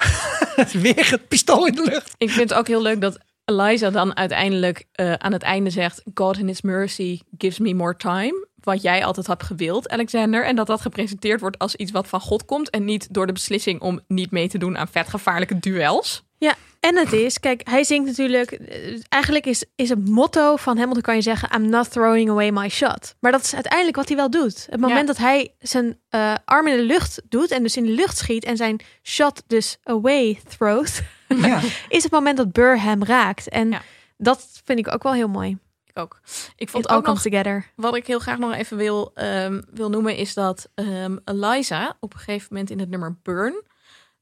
[0.81, 2.13] Weer het pistool in de lucht.
[2.17, 6.01] Ik vind het ook heel leuk dat Eliza dan uiteindelijk eh, aan het einde zegt...
[6.13, 8.47] God in his mercy gives me more time.
[8.55, 10.45] Wat jij altijd had gewild, Alexander.
[10.45, 12.69] En dat dat gepresenteerd wordt als iets wat van God komt...
[12.69, 16.23] en niet door de beslissing om niet mee te doen aan vetgevaarlijke duels.
[16.37, 18.51] Ja, en het is, kijk, hij zingt natuurlijk.
[18.51, 22.51] eh, Eigenlijk is, is het motto van Hamilton, kan je zeggen: I'm not throwing away
[22.51, 23.15] my shot.
[23.19, 24.67] Maar dat is uiteindelijk wat hij wel doet.
[24.69, 25.05] Het moment Ja.
[25.05, 28.43] dat hij zijn eh, arm in de lucht doet en dus in de lucht schiet
[28.43, 31.59] en zijn shot dus away throws, Ja.
[31.89, 33.49] is het moment dat Burr hem raakt.
[33.49, 33.81] En Ja.
[34.17, 35.57] dat vind ik ook wel heel mooi.
[35.85, 36.19] Ik ook.
[36.55, 37.71] Ik vond all ook nog together.
[37.75, 42.13] Wat ik heel graag nog even wil, ehm, wil noemen is dat ehm, Eliza op
[42.13, 43.63] een gegeven moment in het nummer Burn.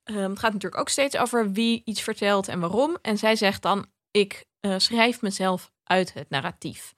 [0.10, 2.98] Ehm, het gaat natuurlijk ook steeds over wie iets vertelt en waarom.
[3.02, 6.94] En zij zegt dan: Ik eh, schrijf mezelf uit het narratief.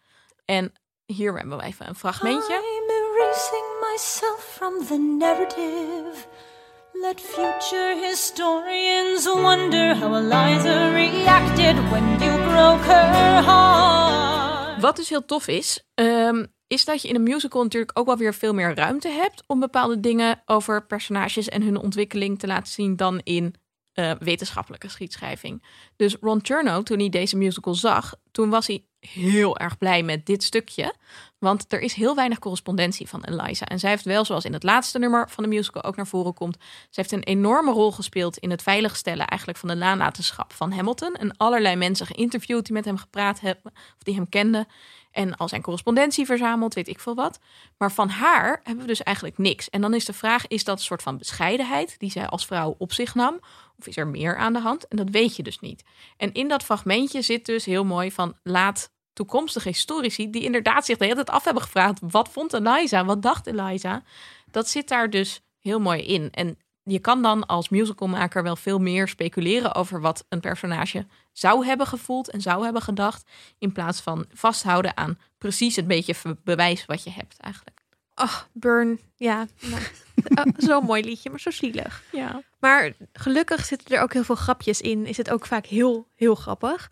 [0.46, 0.74] En
[1.06, 2.54] hier hebben we even een fragmentje.
[2.54, 6.28] I'm erasing myself from the narrative.
[6.94, 14.82] Let future historians wonder how Eliza reacted when you broke her heart.
[14.82, 18.18] Wat dus heel tof is, ehm, is dat je in een musical natuurlijk ook wel
[18.18, 22.72] weer veel meer ruimte hebt om bepaalde dingen over personages en hun ontwikkeling te laten
[22.72, 23.56] zien dan in
[23.92, 25.64] eh, wetenschappelijke geschiedschrijving.
[25.96, 30.26] Dus Ron Chernow, toen hij deze musical zag, toen was hij heel erg blij met
[30.26, 30.96] dit stukje.
[31.40, 33.66] Want er is heel weinig correspondentie van Eliza.
[33.66, 36.34] En zij heeft wel, zoals in het laatste nummer van de musical ook naar voren
[36.34, 40.72] komt, ze heeft een enorme rol gespeeld in het veiligstellen eigenlijk van de nalatenschap van
[40.72, 41.14] Hamilton.
[41.14, 44.68] En allerlei mensen geïnterviewd die met hem gepraat hebben, of die hem kenden.
[45.12, 47.40] En al zijn correspondentie verzameld, weet ik veel wat.
[47.78, 49.70] Maar van haar hebben we dus eigenlijk niks.
[49.70, 52.76] En dan is de vraag, is dat een soort van bescheidenheid die zij als vrouw
[52.78, 53.40] op zich nam?
[53.80, 54.88] Of is er meer aan de hand?
[54.88, 55.84] En dat weet je dus niet.
[56.18, 60.98] En in dat fragmentje zit dus heel mooi van laat toekomstige historici die inderdaad zich
[60.98, 64.04] de hele tijd af hebben gevraagd wat vond Eliza, wat dacht Eliza,
[64.52, 66.32] dat zit daar dus heel mooi in.
[66.32, 71.66] En je kan dan als musicalmaker wel veel meer speculeren over wat een personage zou
[71.66, 73.30] hebben gevoeld en zou hebben gedacht.
[73.58, 77.80] In plaats van vasthouden aan precies het beetje bewijs wat je hebt eigenlijk.
[78.14, 79.00] Ach, Burn.
[79.16, 79.82] Ja, nou,
[80.48, 82.04] oh, zo'n mooi liedje, maar zo zielig.
[82.12, 82.42] Ja.
[82.60, 85.06] Maar gelukkig zitten er ook heel veel grapjes in.
[85.06, 86.92] Is het ook vaak heel, heel grappig.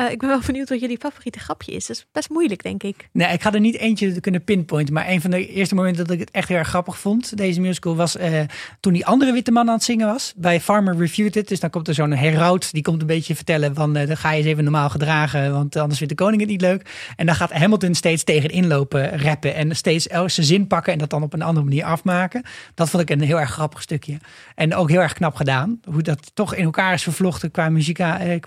[0.00, 1.86] Eh, ik ben wel benieuwd wat jullie favoriete grapje is.
[1.86, 3.08] Dat is best moeilijk, denk ik.
[3.12, 4.94] Nee, ik ga er niet eentje kunnen pinpointen.
[4.94, 7.60] Maar een van de eerste momenten dat ik het echt heel erg grappig vond, deze
[7.60, 8.40] musical, was eh,
[8.80, 10.32] toen die andere witte man aan het zingen was.
[10.36, 11.48] Bij Farmer Refuted.
[11.48, 14.30] Dus dan komt er zo'n heraut, die komt een beetje vertellen van, eh, dan ga
[14.30, 17.12] je eens even normaal gedragen, want anders vindt de koning het niet leuk.
[17.16, 21.10] En dan gaat Hamilton steeds tegen inlopen rappen en steeds elke zin pakken en dat
[21.10, 22.42] dan op een andere manier afmaken.
[22.74, 24.18] Dat vond ik een heel erg grappig stukje.
[24.54, 25.80] En ook heel erg knap gedaan.
[25.84, 27.68] Hoe dat toch in elkaar is vervlochten qua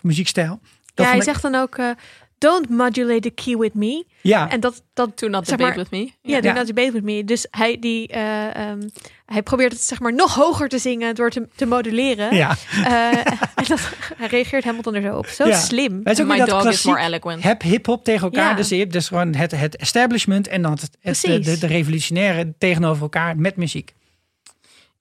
[0.01, 0.59] muziekstijl.
[0.93, 1.77] Dat ja, hij ik- zegt dan ook...
[1.77, 1.89] eh,
[2.37, 4.05] Don't modulate the key with me.
[4.21, 6.11] ja, En dat, dat Toen had Zeg debate with me.
[6.21, 6.57] Ja, doe Ja.
[6.57, 7.23] not debate with me.
[7.23, 8.81] Dus hij, die, eh, ehm,
[9.25, 12.35] hij probeert het zeg maar nog hoger te zingen door te, te moduleren.
[12.35, 12.55] ja.
[12.71, 13.17] Eh,
[13.55, 15.27] en dat, hij reageert Hamilton er zo op.
[15.27, 15.59] Zo Ja.
[15.59, 15.99] slim.
[16.03, 17.43] Het is ook My dat dog is more eloquent.
[17.43, 18.49] heb hip-hop tegen elkaar.
[18.49, 18.55] Ja.
[18.55, 21.67] Dus je hebt dus gewoon het, het establishment en dan het, het, de, de, de
[21.67, 23.93] revolutionaire tegenover elkaar met muziek.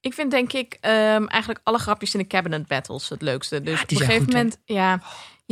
[0.01, 3.63] Ik vind denk ik ehm, eigenlijk alle grapjes in de cabinet battles het leukste.
[3.63, 5.01] Dus Ja, op een gegeven goed, moment, ja,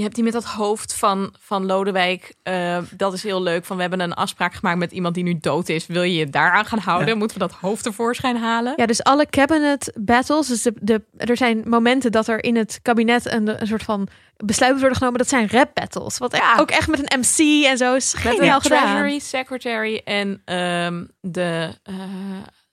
[0.00, 2.34] je hebt die met dat hoofd van, van Lodewijk.
[2.42, 3.64] eh, dat is heel leuk.
[3.64, 5.86] Van we hebben een afspraak gemaakt met iemand die nu dood is.
[5.86, 7.08] Wil je je daaraan gaan houden?
[7.08, 7.14] Ja.
[7.14, 8.72] Moeten we dat hoofd tevoorschijn halen?
[8.76, 10.46] Ja, dus alle cabinet battles.
[10.46, 14.08] Dus de, de, er zijn momenten dat er in het kabinet een, een soort van
[14.36, 15.18] besluit wordt genomen.
[15.18, 16.18] Dat zijn rap battles.
[16.18, 16.56] Wat Ja.
[16.58, 18.60] ook echt met een MC en zo is Met een.
[18.60, 21.94] Treasury Secretary en ehm, de eh,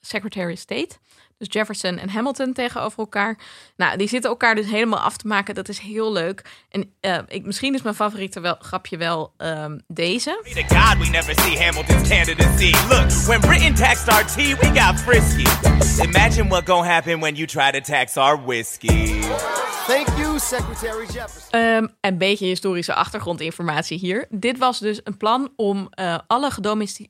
[0.02, 0.96] Secretary of State.
[1.38, 3.38] Dus Jefferson en Hamilton tegenover elkaar.
[3.76, 5.56] Nou, die zitten elkaar dus helemaal af te maken.
[5.56, 6.42] Dat is heel leuk.
[6.70, 10.40] En eh, ik, misschien is mijn favoriete wel, grapje wel ehm, deze.
[10.44, 12.72] God we never see Hamilton's candidacy.
[12.90, 15.46] Look, when Britain taxed our tea, we got frisky.
[16.04, 19.22] Imagine what gon' happen when you try to tax our whiskey.
[19.88, 21.52] Thank you, Secretary Jefferson.
[21.52, 24.26] Ehm, een beetje historische achtergrondinformatie hier.
[24.30, 27.10] Dit was dus een plan om eh, alle gedomesti-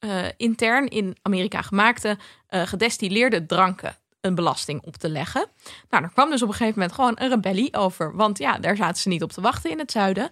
[0.00, 5.46] eh, intern in Amerika gemaakte eh, gedestilleerde dranken een belasting op te leggen.
[5.90, 8.16] Nou, er kwam dus op een gegeven moment gewoon een rebellie over.
[8.16, 10.30] Want ja, daar zaten ze niet op te wachten in het zuiden.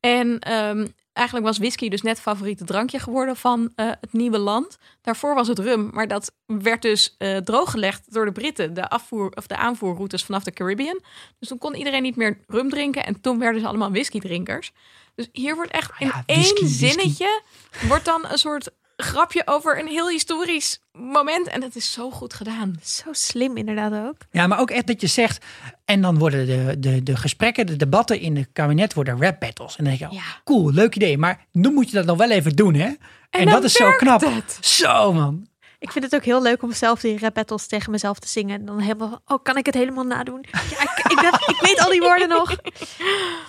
[0.00, 4.78] En ehm, eigenlijk was whisky dus net favoriete drankje geworden van eh, het nieuwe land.
[5.02, 9.30] Daarvoor was het rum, maar dat werd dus eh, drooggelegd door de Britten, de, afvoer,
[9.34, 11.00] of de aanvoerroutes vanaf de Caribbean.
[11.38, 14.72] Dus toen kon iedereen niet meer rum drinken en toen werden ze allemaal whiskydrinkers.
[15.14, 16.86] Dus hier wordt echt in ja, whisky, één whisky.
[16.86, 17.42] zinnetje
[17.88, 18.70] wordt dan een soort
[19.02, 21.46] grapje over een heel historisch moment.
[21.48, 22.78] En dat is zo goed gedaan.
[22.82, 24.16] Zo slim inderdaad ook.
[24.30, 25.44] Ja, maar ook echt dat je zegt.
[25.84, 29.76] En dan worden de, de, de gesprekken, de debatten in het kabinet worden rap battles.
[29.76, 30.40] En dan denk je, oh, Ja.
[30.44, 31.18] cool, leuk idee.
[31.18, 32.90] Maar dan moet je dat nog wel even doen, hè?
[33.30, 34.20] En, dat is zo knap.
[34.20, 34.58] het.
[34.60, 35.46] Zo, man.
[35.80, 38.60] Ik vind het ook heel leuk om zelf die rap battles tegen mezelf te zingen.
[38.60, 40.44] En dan helemaal, oh, kan ik het helemaal nadoen?
[40.50, 42.56] Ja, ik, ik, ik weet al die woorden nog.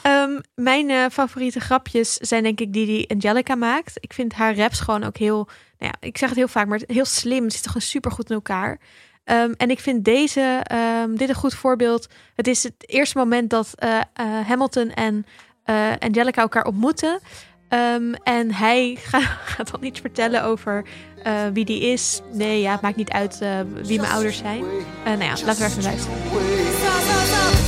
[0.01, 3.97] Ehm, mijn eh, favoriete grapjes zijn denk ik die die Angelica maakt.
[3.99, 6.81] Ik vind haar raps gewoon ook heel, nou ja, ik zeg het heel vaak, maar
[6.85, 7.49] heel slim.
[7.49, 8.79] Ze zit gewoon super goed in elkaar.
[9.23, 12.07] Ehm, en ik vind deze, ehm, dit een goed voorbeeld.
[12.35, 15.25] Het is het eerste moment dat eh, eh, Hamilton en
[15.99, 17.19] Angelica elkaar ontmoeten.
[17.71, 20.83] Ehm, en hij gaat, dan iets vertellen over
[21.23, 22.21] eh, wie die is.
[22.31, 23.49] Nee, ja, het maakt niet uit eh,
[23.83, 24.63] wie mijn ouders zijn.
[25.03, 26.17] Eh, nou ja, laten we even luisteren.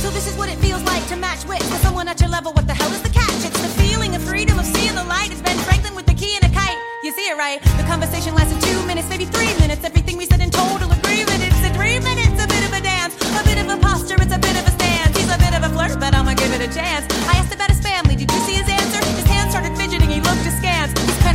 [0.02, 2.52] So, this is what it feels like to match wits with someone at your level.
[2.52, 3.40] What the hell is the catch?
[3.48, 5.30] It's the feeling of freedom of seeing the light.
[5.32, 6.78] It's Ben Franklin with the key and a kite.
[7.04, 7.60] You see it right?
[7.80, 9.82] The conversation lasted two minutes, maybe three minutes.
[9.84, 11.40] Everything we said in total agreement.
[11.48, 14.34] It's a three minutes, a bit of a dance, a bit of a posture, it's
[14.34, 15.16] a bit of a stance.
[15.16, 17.04] He's a bit of a flirt, but I'ma give it a chance.
[17.32, 18.16] I asked about his family.
[18.16, 18.56] Did you see?
[18.60, 18.73] His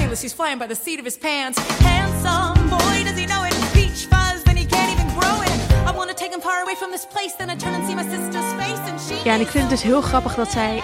[0.10, 0.22] Penniless.
[0.22, 1.60] He's flying by the seat of his pants.
[1.82, 3.54] Handsome boy, does he know it?
[3.74, 5.52] Peach fuzz, and he can't even grow it.
[5.86, 7.34] I wanna take him far away from this place.
[7.38, 9.16] Then I turn and see my sister's face, and she.
[9.24, 10.84] Ja, en ik vind het dus heel grappig dat zij...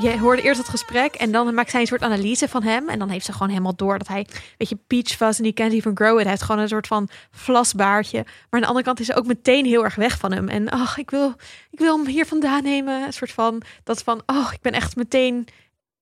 [0.00, 2.88] Je hoorde eerst het gesprek en dan maakt zij een soort analyse van hem.
[2.88, 4.26] En dan heeft ze gewoon helemaal door dat hij,
[4.58, 6.22] weet je, peach was en die can't even grow it.
[6.22, 8.22] Hij heeft gewoon een soort van vlasbaardje.
[8.22, 10.48] Maar aan de andere kant is ze ook meteen heel erg weg van hem.
[10.48, 11.34] En ach, ik wil,
[11.70, 13.02] ik wil hem hier vandaan nemen.
[13.02, 15.48] Een soort van, dat van, oh, ik ben echt meteen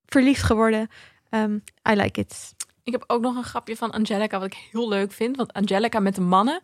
[0.07, 0.91] verliefd geworden.
[1.33, 1.55] Ehm,
[1.91, 2.55] I like it.
[2.83, 5.37] Ik heb ook nog een grapje van Angelica, wat ik heel leuk vind.
[5.37, 6.61] Want Angelica met de mannen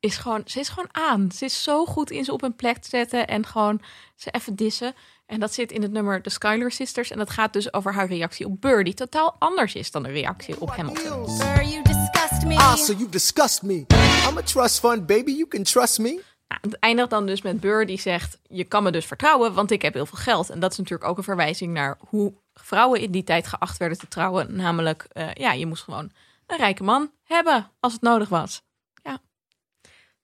[0.00, 1.30] is gewoon, ze is gewoon aan.
[1.32, 3.80] Ze is zo goed in ze op een plek te zetten en gewoon
[4.16, 4.94] ze even dissen.
[5.26, 7.10] En dat zit in het nummer The Skylar Sisters.
[7.10, 10.10] En dat gaat dus over haar reactie op Burr, die totaal anders is dan de
[10.10, 11.28] reactie op Hamilton.
[11.28, 12.56] Sir, you disgust me.
[12.56, 13.86] Ah, so you disgust me.
[14.28, 15.30] I'm a trust fund, baby.
[15.30, 16.22] You can trust me.
[16.48, 19.70] Nou, het eindigt dan dus met Burr die zegt: Je kan me dus vertrouwen, want
[19.70, 20.50] ik heb heel veel geld.
[20.50, 22.32] En dat is natuurlijk ook een verwijzing naar hoe
[22.64, 24.56] vrouwen in die tijd geacht werden te trouwen.
[24.56, 26.10] Namelijk, eh, ja, je moest gewoon
[26.46, 28.62] een rijke man hebben als het nodig was.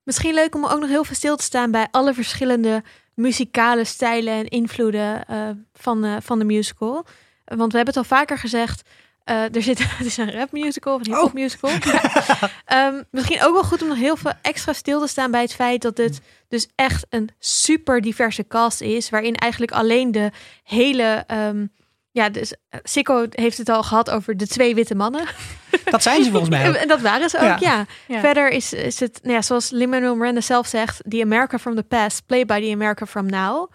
[0.06, 2.82] Misschien leuk om ook nog heel veel stil te staan bij alle verschillende
[3.14, 7.06] muzikale stijlen en invloeden eh, van, eh, van de musical.
[7.44, 8.82] Want we hebben het al vaker gezegd.
[9.24, 11.70] er zit, het is een rap musical of een hip hop musical.
[12.64, 15.54] Ehm, misschien ook wel goed om nog heel veel extra stil te staan bij het
[15.54, 19.10] feit dat dit dus echt een super diverse cast is.
[19.10, 20.30] Waarin eigenlijk alleen de
[20.62, 21.24] hele.
[21.26, 21.66] ehm,
[22.16, 25.24] ja, dus eh, Sikko heeft het al gehad over de twee witte mannen.
[25.84, 26.74] Dat zijn ze volgens mij ook.
[26.82, 27.56] En dat waren ze ook, Ja.
[27.60, 27.86] ja.
[28.06, 28.20] Ja.
[28.20, 31.82] Verder is, is het, nou ja, zoals Lin-Manuel Miranda zelf zegt, The America from the
[31.82, 33.70] past, played by the America from now.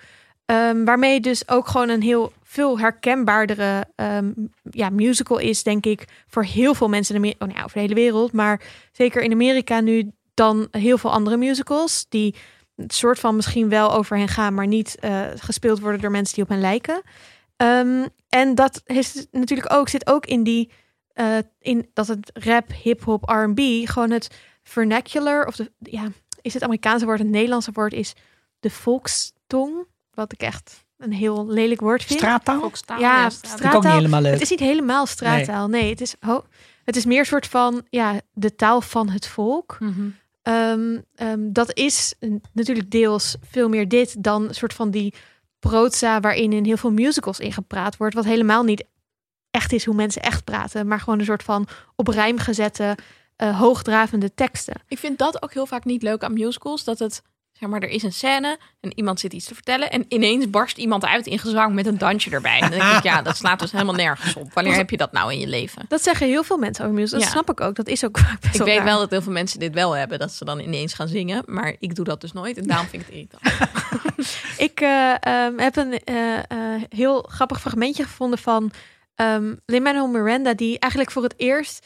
[0.45, 4.31] Ehm, waarmee dus ook gewoon een heel veel herkenbaardere ehm,
[4.71, 7.77] ja, musical is, denk ik, voor heel veel mensen in Amerika, oh, nou ja, over
[7.77, 8.61] de hele wereld, maar
[8.91, 12.35] zeker in Amerika nu dan heel veel andere musicals die
[12.75, 16.35] het soort van misschien wel over hen gaan, maar niet eh, gespeeld worden door mensen
[16.35, 17.01] die op hen lijken.
[17.57, 20.71] Ehm, en dat is natuurlijk ook, zit ook in die
[21.13, 24.27] eh, in dat het rap, hip-hop, RB, gewoon het
[24.63, 26.07] vernacular, of de, ja,
[26.41, 28.13] is het Amerikaanse woord, het Nederlandse woord is
[28.59, 32.19] de volkstong, wat ik echt een heel lelijk woord vind.
[32.19, 32.59] Straattaal?
[32.59, 33.95] Volkstaal, Ja, straat- Vind ik ook niet straattaal.
[33.95, 34.31] helemaal leuk.
[34.33, 36.45] Het is niet helemaal straattaal, nee, het is ho-
[36.85, 39.77] het is meer een soort van ja, de taal van het volk.
[39.79, 40.09] Mhm.
[40.41, 42.13] Ehm, ehm, dat is
[42.51, 45.13] natuurlijk deels veel meer dit dan een soort van die
[45.61, 48.83] proza waarin in heel veel musicals in gepraat wordt, wat helemaal niet
[49.51, 52.97] echt is hoe mensen echt praten, maar gewoon een soort van op rijm gezette,
[53.35, 54.81] eh, hoogdravende teksten.
[54.87, 56.83] Ik vind dat ook heel vaak niet leuk aan musicals.
[56.83, 57.21] Dat het,
[57.61, 59.91] zeg maar, er is een scène en iemand zit iets te vertellen.
[59.91, 62.59] En ineens barst iemand uit in gezang met een dansje erbij.
[62.59, 64.53] En dan denk ik, ja, dat slaat dus helemaal nergens op.
[64.53, 65.85] Wanneer heb je dat nou in je leven?
[65.87, 67.23] Dat zeggen heel veel mensen over musicals.
[67.23, 67.39] Dat Ja.
[67.41, 67.75] snap ik ook.
[67.75, 68.85] Dat is ook vaak best Ik weet raar.
[68.85, 70.19] wel dat heel veel mensen dit wel hebben.
[70.19, 71.43] Dat ze dan ineens gaan zingen.
[71.45, 72.57] Maar ik doe dat dus nooit.
[72.57, 73.69] En daarom vind ik het irritant.
[74.67, 78.71] Ik eh, ehm, heb een eh, eh, heel grappig fragmentje gevonden van
[79.15, 81.85] ehm Lin-Manuel Miranda, die eigenlijk voor het eerst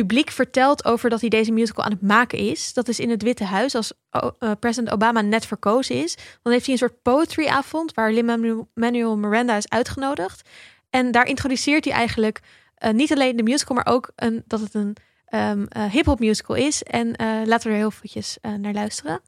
[0.00, 2.72] publiek vertelt over dat hij deze musical aan het maken is.
[2.72, 6.16] Dat is in het Witte Huis, als eh, president Obama net verkozen is.
[6.42, 10.48] Dan heeft hij een soort poetry-avond waar Lin-Manuel Miranda is uitgenodigd.
[10.90, 12.40] En daar introduceert hij eigenlijk
[12.74, 16.56] eh, niet alleen de musical, maar ook een, dat het een ehm eh, hip-hop musical
[16.56, 16.82] is.
[16.82, 17.14] En
[17.46, 19.20] laten we er heel eventjes naar luisteren.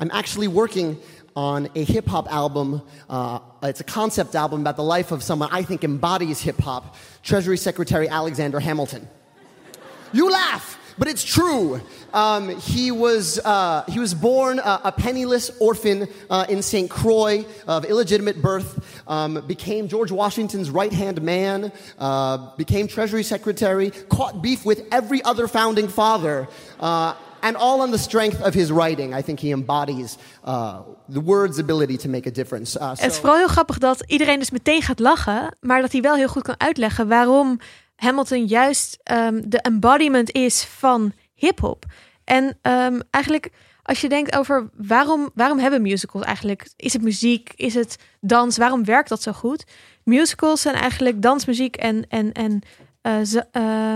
[0.00, 0.96] I'm actually working
[1.32, 2.82] on a hip hop album.
[3.10, 6.82] Uh, it's a concept album about the life of someone I think embodies hip hop
[7.22, 9.08] Treasury Secretary Alexander Hamilton.
[10.12, 11.80] You laugh, but it's true.
[12.14, 16.90] Um, he, was, uh, he was born uh, a penniless orphan uh, in St.
[16.90, 23.90] Croix of illegitimate birth, um, became George Washington's right hand man, uh, became Treasury Secretary,
[24.08, 26.46] caught beef with every other founding father.
[26.80, 29.12] Uh, and all on the strength of his writing.
[29.14, 32.76] I think he embodies uh, the word's ability to make a difference.
[32.78, 35.92] Uh, Het is so- vooral heel grappig dat iedereen dus meteen gaat lachen, maar dat
[35.92, 37.58] hij wel heel goed kan uitleggen waarom
[38.02, 41.84] Hamilton juist ehm, de embodiment is van hip-hop.
[42.24, 43.50] En ehm, eigenlijk,
[43.82, 46.70] als je denkt over waarom, waarom hebben musicals eigenlijk?
[46.76, 47.52] Is het muziek?
[47.56, 48.56] Is het dans?
[48.56, 49.64] Waarom werkt dat zo goed?
[50.04, 52.06] Musicals zijn eigenlijk dansmuziek en.
[52.08, 52.62] en, en
[53.26, 53.94] za- eh,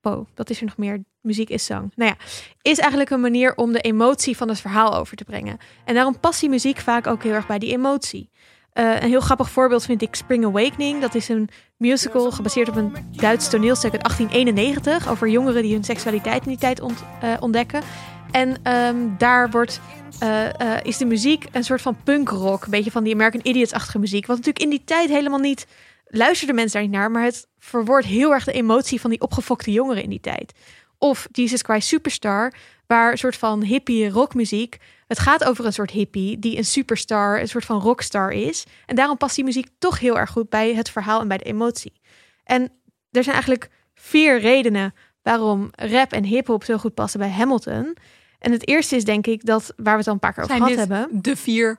[0.00, 1.04] wow, wat is er nog meer?
[1.20, 1.92] Muziek is zang.
[1.94, 2.16] Nou ja,
[2.62, 5.58] is eigenlijk een manier om de emotie van het verhaal over te brengen.
[5.84, 8.30] En daarom past die muziek vaak ook heel erg bij die emotie.
[8.78, 11.00] Eh, een heel grappig voorbeeld vind ik Spring Awakening.
[11.00, 15.84] Dat is een musical gebaseerd op een Duits toneelstuk uit 1891 over jongeren die hun
[15.84, 17.82] seksualiteit in die tijd ont- eh, ontdekken.
[18.30, 19.80] En ehm, daar wordt,
[20.18, 24.26] eh, is de muziek een soort van punkrock, een beetje van die American Idiots-achtige muziek.
[24.26, 25.66] Wat natuurlijk in die tijd helemaal niet
[26.06, 29.72] luisterden mensen daar niet naar, maar het verwoordt heel erg de emotie van die opgefokte
[29.72, 30.52] jongeren in die tijd.
[30.98, 32.52] Of Jesus Christ Superstar,
[32.86, 34.76] waar een soort van hippie rockmuziek.
[35.08, 38.64] Het gaat over een soort hippie die een superstar, een soort van rockstar is.
[38.86, 41.44] En daarom past die muziek toch heel erg goed bij het verhaal en bij de
[41.44, 42.00] emotie.
[42.44, 42.62] En
[43.10, 47.96] er zijn eigenlijk vier redenen waarom rap en hip-hop zo goed passen bij Hamilton.
[48.38, 50.56] En het eerste is denk ik dat waar we het al een paar keer over
[50.56, 51.22] Zijn gehad hebben.
[51.22, 51.78] de vier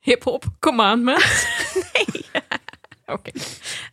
[0.00, 1.46] hip-hop commandments?
[1.92, 2.24] nee.
[3.06, 3.30] Oké.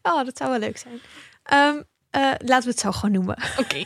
[0.01, 0.99] Oh, dat zou wel leuk zijn.
[1.43, 3.37] Ehm, eh, laten we het zo gewoon noemen.
[3.57, 3.83] Oké.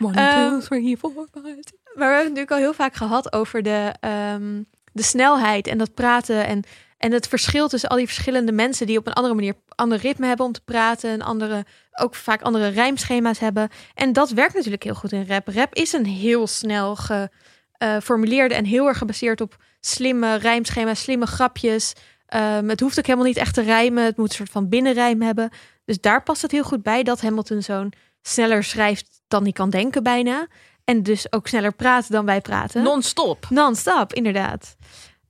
[0.00, 1.58] One, Ehm, two, three, four, five.
[1.96, 5.78] Maar we hebben het natuurlijk al heel vaak gehad over de, ehm, de snelheid en
[5.78, 6.46] dat praten.
[6.46, 6.62] En,
[6.98, 10.26] en het verschil tussen al die verschillende mensen die op een andere manier ander ritme
[10.26, 11.10] hebben om te praten.
[11.10, 13.68] En andere, ook vaak andere rijmschema's hebben.
[13.94, 15.48] En dat werkt natuurlijk heel goed in rap.
[15.48, 21.92] Rap is een heel snel geformuleerde en heel erg gebaseerd op slimme rijmschema's, slimme grapjes.
[22.26, 24.04] Ehm, het hoeft ook helemaal niet echt te rijmen.
[24.04, 25.50] Het moet een soort van binnenrijm hebben.
[25.84, 27.92] Dus daar past het heel goed bij dat Hamilton zo'n
[28.22, 30.46] sneller schrijft dan hij kan denken bijna.
[30.86, 32.82] En dus ook sneller praat dan wij praten.
[32.82, 33.46] Non-stop.
[33.50, 34.76] Non-stop, inderdaad.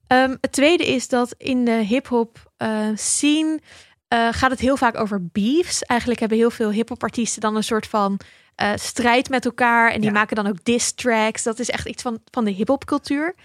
[0.07, 3.59] Ehm, het tweede is dat in de hip-hop eh, scene
[4.07, 5.81] eh, gaat het heel vaak over beefs.
[5.83, 8.19] Eigenlijk hebben heel veel hip-hop artiesten dan een soort van
[8.55, 9.91] eh, strijd met elkaar.
[9.91, 10.15] En die Ja.
[10.15, 11.43] maken dan ook diss tracks.
[11.43, 13.35] Dat is echt iets van, van de hip-hop cultuur.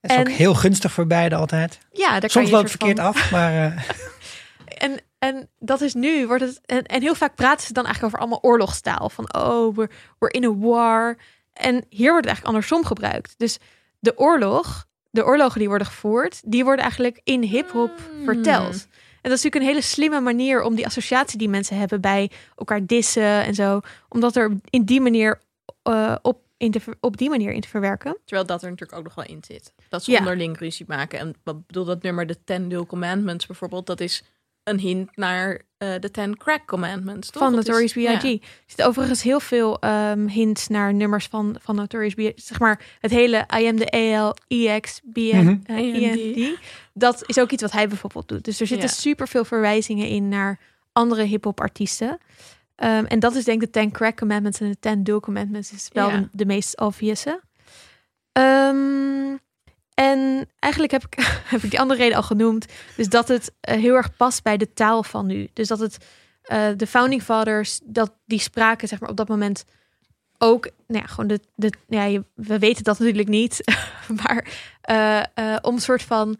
[0.00, 1.78] Dat is En- ook heel gunstig voor beide altijd.
[1.92, 3.82] Ja, daar kan Soms je loopt het van- verkeerd af, maar eh,
[4.84, 6.60] En, en dat is nu, wordt het.
[6.66, 9.10] En, en heel vaak praten ze dan eigenlijk over allemaal oorlogstaal.
[9.10, 11.16] Van oh, we're, we're in a war.
[11.52, 13.34] En hier wordt het eigenlijk andersom gebruikt.
[13.36, 13.58] Dus
[13.98, 18.24] de oorlog, de oorlogen die worden gevoerd, die worden eigenlijk in hip-hop Mm.
[18.24, 18.72] verteld.
[19.22, 22.30] En dat is natuurlijk een hele slimme manier om die associatie die mensen hebben bij
[22.56, 23.80] elkaar dissen en zo.
[24.08, 25.40] Omdat er in die manier
[25.82, 28.16] eh, op, in te, op die manier in te verwerken.
[28.24, 29.72] Terwijl dat er natuurlijk ook nog wel in zit.
[29.88, 30.18] Dat ze Ja.
[30.18, 31.18] onderling ruzie maken.
[31.18, 34.22] En wat bedoel dat nummer, de Ten Dual Commandments bijvoorbeeld, dat is
[34.64, 37.30] een hint naar eh, de Ten Crack Commandments.
[37.30, 37.42] Toch?
[37.42, 38.02] Van Notorious B.I.G.
[38.02, 38.22] ja.
[38.30, 42.32] Er zitten overigens heel veel ehm, hints naar nummers van, van Notorious B.I.G.
[42.36, 44.34] Zeg maar het hele I am the A.L.
[44.48, 45.00] E.X.
[45.12, 45.36] B.N.
[45.36, 45.56] Mhm.
[45.64, 46.58] eh, E.N.D.
[46.94, 48.44] Dat is ook iets wat hij bijvoorbeeld doet.
[48.44, 48.94] Dus er zitten Ja.
[48.94, 50.58] super veel verwijzingen in naar
[50.92, 52.18] andere hip-hop artiesten.
[52.76, 55.72] Ehm, en dat is denk ik de Ten Crack Commandments en de Ten Dual Commandments
[55.72, 56.16] is wel Ja.
[56.18, 57.24] de, de meest obvious.
[58.32, 59.36] Ehm,
[60.00, 61.14] en eigenlijk heb ik,
[61.52, 62.66] heb ik die andere reden al genoemd.
[62.96, 65.48] Dus dat het eh, heel erg past bij de taal van nu.
[65.52, 65.96] Dus dat het
[66.42, 69.64] eh, de founding fathers, dat die spraken zeg maar op dat moment
[70.38, 73.64] ook, nou ja, gewoon de, de ja, je- we weten dat natuurlijk niet,
[74.24, 74.48] maar
[74.80, 76.38] eh, om een soort van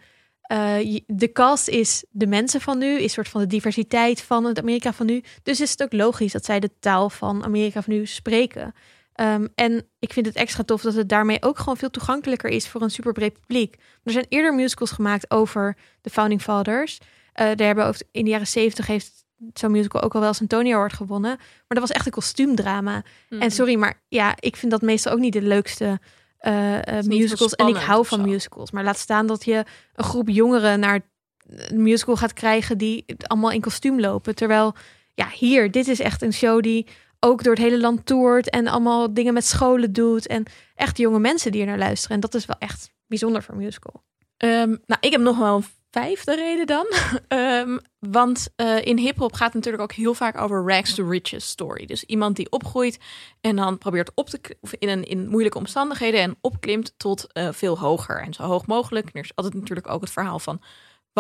[1.07, 4.59] de cast is de mensen van nu, is een soort van de diversiteit van het
[4.59, 5.23] Amerika van nu.
[5.43, 8.75] Dus is het ook logisch dat zij de taal van Amerika van nu spreken.
[9.21, 12.69] Ehm, en ik vind het extra tof dat het daarmee ook gewoon veel toegankelijker is
[12.69, 13.77] voor een superbreed publiek.
[14.05, 16.99] Er zijn eerder musicals gemaakt over de Founding Fathers.
[17.33, 20.47] Daar hebben over, in de jaren zeventig heeft zo'n musical ook al wel eens een
[20.47, 21.37] Tony Award gewonnen.
[21.37, 23.03] Maar dat was echt een kostuumdrama.
[23.29, 26.01] En sorry, maar ja, ik vind dat meestal ook niet de leukste
[26.39, 27.55] eh, eh, musicals.
[27.55, 28.71] En ik hou van musicals.
[28.71, 29.65] Maar laat staan dat je
[29.95, 31.01] een groep jongeren naar
[31.47, 34.35] een musical gaat krijgen die allemaal in kostuum lopen.
[34.35, 34.75] Terwijl,
[35.15, 36.87] ja, hier, dit is echt een show die
[37.21, 40.27] ook door het hele land toert en allemaal dingen met scholen doet.
[40.27, 40.45] En
[40.75, 42.15] echt jonge mensen die er naar luisteren.
[42.15, 44.03] En dat is wel echt bijzonder voor musical.
[44.37, 46.87] Ehm, nou, ik heb nog wel een vijfde reden dan.
[47.29, 51.49] Ehm, want eh, in hip-hop gaat het natuurlijk ook heel vaak over rags to riches
[51.49, 51.87] story.
[51.87, 52.99] Dus iemand die opgroeit
[53.41, 57.49] en dan probeert op te of in, een, in moeilijke omstandigheden en opklimt tot eh,
[57.53, 59.07] veel hoger en zo hoog mogelijk.
[59.07, 60.61] En er is altijd natuurlijk ook het verhaal van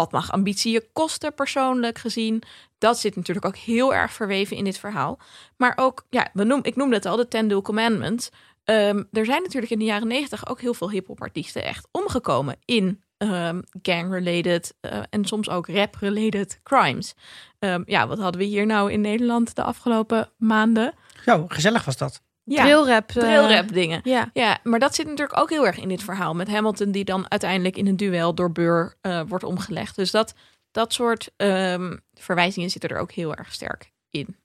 [0.01, 2.42] wat mag ambitie je kosten persoonlijk gezien.
[2.78, 5.18] Dat zit natuurlijk ook heel erg verweven in dit verhaal.
[5.57, 8.30] Maar ook, ja, we noem, ik noemde het al, de Ten Dual Commandments.
[8.64, 12.57] Ehm, er zijn natuurlijk in de jaren negentig ook heel veel hip-hop artiesten echt omgekomen
[12.64, 17.14] in ehm, gang-related eh, en soms ook rap-related crimes.
[17.59, 20.94] Ehm, ja, wat hadden we hier nou in Nederland de afgelopen maanden?
[21.24, 22.22] zo, gezellig was dat.
[22.57, 23.09] Ja, Drillrap.
[23.11, 24.01] eh, drillrap dingen.
[24.05, 24.30] Ja.
[24.32, 26.34] Ja, maar dat zit natuurlijk ook heel erg in dit verhaal.
[26.34, 29.96] Met Hamilton die dan uiteindelijk in een duel door Burr eh, wordt omgelegd.
[29.96, 30.34] Dus dat,
[30.70, 34.36] dat soort ehm, verwijzingen zitten er ook heel erg sterk in.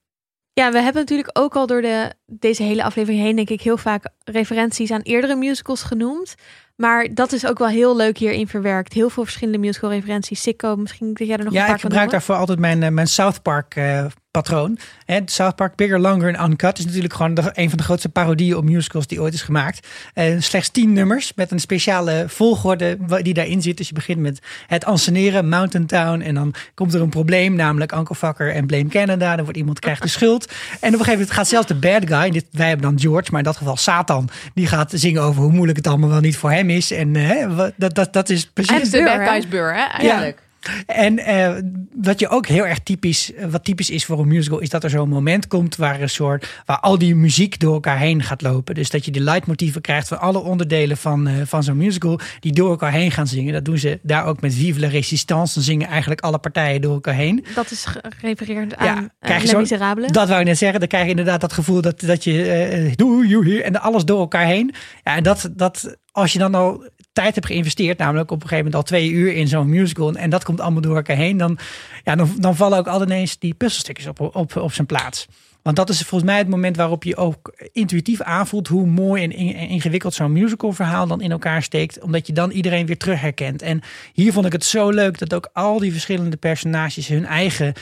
[0.54, 3.78] Ja, we hebben natuurlijk ook al door de, deze hele aflevering heen, denk ik, heel
[3.78, 6.36] vaak referenties aan eerdere musicals genoemd.
[6.76, 8.94] Maar dat is ook wel heel leuk hierin verwerkt.
[8.94, 10.42] Heel veel verschillende musical referenties.
[10.42, 12.84] Sicko, misschien dat jij er nog Ja, een paar ik kan gebruik daarvoor altijd mijn,
[12.84, 14.06] eh, mijn South Park eh,
[14.42, 14.78] patroon.
[15.06, 18.10] Hè, South Park Bigger, Longer en Uncut is natuurlijk gewoon de, een van de grootste
[18.10, 19.88] parodieën op musicals die ooit is gemaakt.
[20.14, 23.78] Eh, slechts tien nummers met een speciale volgorde die daarin zit.
[23.78, 26.22] Dus je begint met het anseneren, Mountain Town.
[26.22, 29.36] En dan komt er een probleem, namelijk Uncle Fucker en Blame Canada.
[29.36, 30.46] Dan wordt iemand krijgt de schuld.
[30.46, 33.28] En op een gegeven moment gaat zelfs de bad guy, dit, wij hebben dan George,
[33.32, 36.38] maar in dat geval Satan, die gaat zingen over hoe moeilijk het allemaal wel niet
[36.38, 36.92] voor hem is.
[36.92, 38.92] En wat- dat, dat, dat is precies...
[38.92, 40.44] En de bad guys Burr, hè, eigenlijk.
[40.86, 41.54] En eh,
[42.02, 44.84] wat je ook heel erg typisch, eh, wat typisch is voor een musical, is dat
[44.84, 48.42] er zo'n moment komt waar een soort, waar al die muziek door elkaar heen gaat
[48.42, 48.76] lopen.
[48.76, 52.52] Dus dat je de leidmotieven krijgt van alle onderdelen van, eh, van zo'n musical, die
[52.54, 53.54] door elkaar heen gaan zingen.
[53.54, 55.54] Dat doen ze daar ook met Vive la Résistance.
[55.54, 57.46] Dan zingen eigenlijk alle partijen door elkaar heen.
[57.56, 57.86] Dat is
[58.20, 60.12] gerefereerd Ja, aan krijg je zo- Miserables.
[60.12, 60.80] Dat wou ik net zeggen.
[60.80, 64.46] Dan krijg je inderdaad dat gevoel dat, dat je doe hier en alles door elkaar
[64.46, 64.74] heen.
[65.04, 66.84] Ja, en dat, dat als je dan al
[67.16, 70.30] tijd hebt geïnvesteerd, namelijk op een gegeven moment al twee uur in zo'n musical en
[70.30, 71.58] dat komt allemaal door elkaar heen, dan,
[72.04, 75.28] ja, dan, dan vallen ook altijd ineens die puzzelstukjes op, op, op zijn plaats.
[75.62, 79.32] Want dat is volgens mij het moment waarop je ook intuïtief aanvoelt hoe mooi en
[79.32, 82.02] in- en ingewikkeld zo'n musical verhaal dan in elkaar steekt.
[82.02, 83.62] Omdat je dan iedereen weer terug herkent.
[83.62, 83.82] En
[84.14, 87.74] hier vond ik het zo leuk dat ook al die verschillende personages hun eigen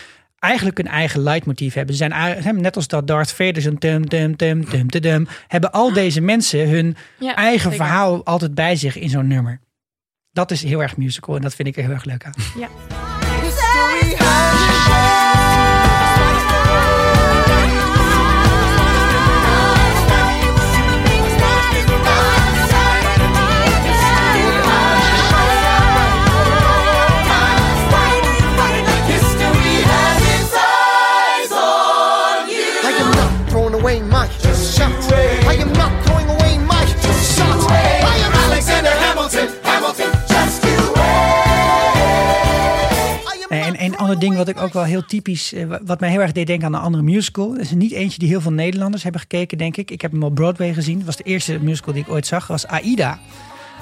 [0.44, 1.96] eigenlijk een eigen leidmotief hebben.
[1.96, 2.08] Ze
[2.41, 5.94] zijn net als dat Darth Vader zo'n tum tum tum tum tum tum, hebben al
[5.94, 7.86] deze mensen hun Ja, eigen zeker.
[7.86, 9.60] verhaal altijd bij zich in zo'n nummer.
[10.32, 12.34] Dat is heel erg musical en dat vind ik er heel erg leuk aan.
[13.41, 14.16] History
[44.20, 46.74] ding wat ik ook wel heel typisch, eh, wat mij heel erg deed denken aan
[46.74, 47.49] een andere musical.
[47.49, 49.91] Dat is niet eentje die heel veel Nederlanders hebben gekeken, denk ik.
[49.91, 50.97] Ik heb hem op Broadway gezien.
[50.97, 53.20] Dat was de eerste musical die ik ooit zag, was Aida.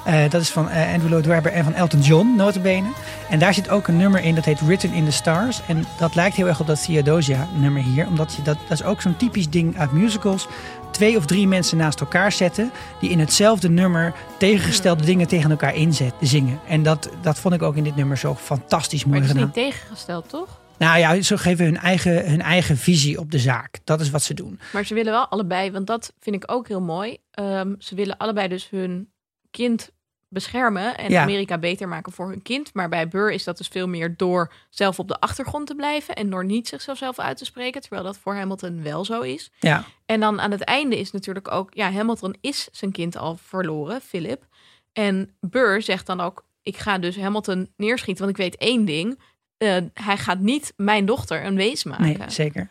[0.04, 2.88] Eh, dat is van eh, Andrew Lloyd Webber en van Elton John, notabene.
[3.30, 5.60] En daar zit ook een nummer in dat heet Written in the Stars.
[5.68, 8.06] En dat lijkt heel erg op dat Theodosia nummer hier.
[8.06, 10.48] Omdat je dat, dat is ook zo'n typisch ding uit musicals.
[10.92, 12.72] Twee of drie mensen naast elkaar zetten.
[13.00, 16.60] Die in hetzelfde nummer tegengestelde dingen tegen elkaar inzet, zingen.
[16.68, 19.42] En dat, dat vond ik ook in dit nummer zo fantastisch Maar mooi het is
[19.42, 20.60] niet tegengesteld, toch?
[20.78, 23.78] Nou ja, ze geven hun eigen, hun eigen visie op de zaak.
[23.84, 24.60] Dat is wat ze doen.
[24.72, 27.16] Maar ze willen wel allebei, want dat vind ik ook heel mooi.
[27.30, 29.08] Ehm, ze willen allebei dus hun
[29.50, 29.90] kind
[30.32, 31.22] beschermen en Ja.
[31.22, 32.74] Amerika beter maken voor hun kind.
[32.74, 36.14] Maar bij Burr is dat dus veel meer door zelf op de achtergrond te blijven
[36.14, 39.50] en door niet zichzelf zelf uit te spreken, terwijl dat voor Hamilton wel zo is.
[39.60, 43.38] Ja, En dan aan het einde is natuurlijk ook, ja, Hamilton is zijn kind al
[43.46, 44.46] verloren, Philip.
[44.92, 49.18] En Burr zegt dan ook, ik ga dus Hamilton neerschieten, want ik weet één ding.
[49.58, 52.04] eh, hij gaat niet mijn dochter een wees maken.
[52.18, 52.70] nee, zeker.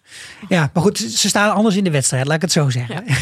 [0.49, 3.03] Ja, maar goed, ze staan anders in de wedstrijd, laat ik het zo zeggen.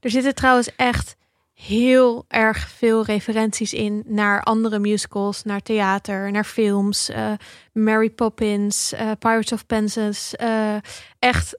[0.00, 1.16] Er zitten trouwens echt
[1.56, 7.32] heel erg veel referenties in naar andere musicals, naar theater, naar films, eh,
[7.72, 10.76] Mary Poppins, eh, Pirates of Penzance, eh,
[11.18, 11.56] echt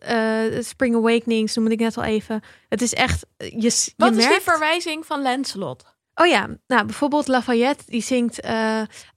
[0.66, 2.41] Spring Awakenings noemde ik net al even.
[2.70, 5.95] Het is echt, je, je Wat is die verwijzing van Lancelot?
[6.16, 8.45] Oh ja, nou bijvoorbeeld Lafayette die zingt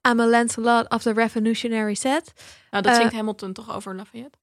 [0.09, 2.33] I'm a Lancelot of the Revolutionary Set.
[2.71, 4.39] Nou, dat zingt Hamilton toch over Lafayette?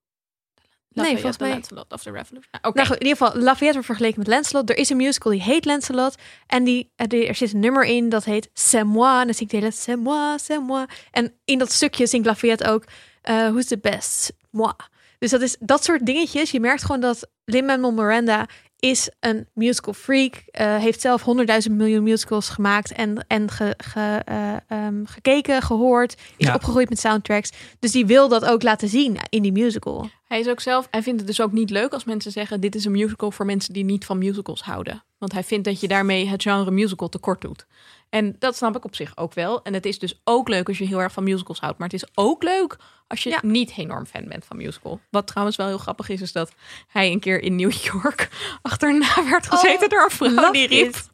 [1.04, 2.52] Nee, volgens mij- Lancelot of the Revolution.
[2.62, 2.74] Ah.
[2.74, 4.70] Nou, in ieder geval, Lafayette wordt vergeleken met Lancelot.
[4.70, 6.16] Er is een musical die heet Lancelot.
[6.48, 9.20] En die, eh, er zit een nummer in dat heet C'est moi.
[9.20, 10.86] En dan zingt hij hele C'est moi, c'est moi.
[11.12, 12.84] En in dat stukje zingt Lafayette ook
[13.22, 14.34] eh Who's the best?
[14.52, 14.74] Moi.
[15.20, 16.52] Dus dat is dat soort dingetjes.
[16.52, 18.45] Je merkt gewoon dat Lin-Manuel Miranda
[18.80, 20.34] is een musical freak.
[20.51, 26.13] eh, heeft zelf honderdduizend miljoen musicals gemaakt en, en ge, ge, eh, ehm, gekeken, gehoord.
[26.38, 26.53] Is Ja.
[26.53, 27.51] opgegroeid met soundtracks.
[27.80, 30.09] Dus die wil dat ook laten zien in die musical.
[30.28, 32.75] Hij is ook zelf, hij vindt het dus ook niet leuk als mensen zeggen: dit
[32.75, 35.03] is een musical voor mensen die niet van musicals houden.
[35.17, 37.65] Want hij vindt dat je daarmee het genre musical tekort doet.
[38.09, 39.63] En dat snap ik op zich ook wel.
[39.63, 41.78] En het is dus ook leuk als je heel erg van musicals houdt.
[41.78, 42.78] Maar het is ook leuk
[43.08, 43.39] als je Ja.
[43.41, 44.99] niet enorm fan bent van musical.
[45.10, 46.51] Wat trouwens wel heel grappig is, is dat
[46.88, 48.28] hij een keer in New York
[48.62, 51.08] achterna werd gezeten Oh, door een vrouw die riep: it.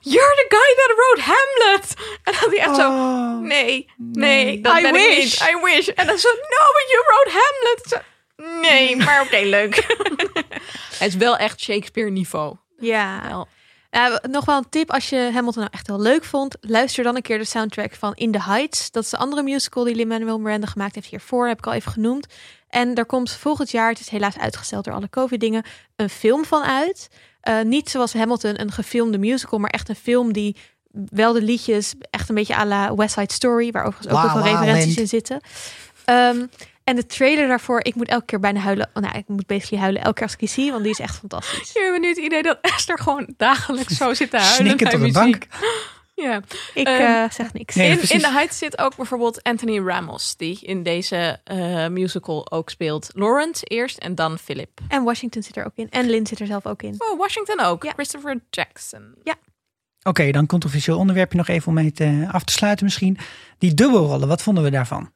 [0.00, 1.94] You're the guy that wrote Hamlet.
[2.22, 5.16] En dat hij echt zo: Oh, Nee, nee, dat I ben ik wish.
[5.40, 5.48] niet.
[5.50, 5.88] I wish.
[5.88, 7.88] En dan zo, no, but you wrote Hamlet.
[7.88, 7.96] Zo,
[8.60, 9.74] nee, maar oké, leuk.
[10.98, 12.56] Hij is wel echt Shakespeare niveau.
[12.78, 13.28] Ja.
[13.28, 13.48] Wel.
[13.90, 16.56] Ja, nog wel een tip als je Hamilton nou echt heel leuk vond.
[16.60, 18.90] Luister dan een keer de soundtrack van In the Heights.
[18.90, 21.48] Dat is de andere musical die Lin-Manuel Miranda gemaakt heeft hiervoor.
[21.48, 22.26] Heb ik al even genoemd.
[22.68, 25.62] En er komt volgend jaar, het is helaas uitgesteld door alle COVID-dingen,
[25.96, 27.08] een film van uit.
[27.40, 30.56] Eh, niet zoals Hamilton, een gefilmde musical, maar echt een film die
[30.90, 34.30] wel de liedjes, echt een beetje à la West Side Story, waar overigens ook heel
[34.30, 35.40] veel referenties in zitten.
[36.04, 36.46] Ehm,
[36.88, 38.90] en de trailer daarvoor, ik moet elke keer bijna huilen.
[38.94, 40.98] Oh, nou, ik moet basically huilen elke keer als ik die zie, want die is
[40.98, 41.72] echt fantastisch.
[41.72, 44.56] Je hebt nu het idee dat Esther gewoon dagelijks zo zit te huilen.
[44.66, 45.48] Snikkend bij op de muziek.
[45.48, 45.62] bank.
[46.14, 46.40] Ja.
[46.74, 47.74] Ik Ehm, eh, zeg niks.
[47.74, 52.50] Nee, in, in de Heights zit ook bijvoorbeeld Anthony Ramos, die in deze eh, musical
[52.50, 53.10] ook speelt.
[53.14, 54.80] Lawrence eerst en dan Philip.
[54.88, 55.90] En Washington zit er ook in.
[55.90, 56.94] En Lynn zit er zelf ook in.
[56.98, 57.84] Oh, Washington ook.
[57.84, 57.92] Ja.
[57.92, 59.14] Christopher Jackson.
[60.02, 63.18] Oké, dan controversieel onderwerpje nog even om mee te, af te sluiten misschien.
[63.58, 65.12] Die dubbelrollen, wat vonden we daarvan?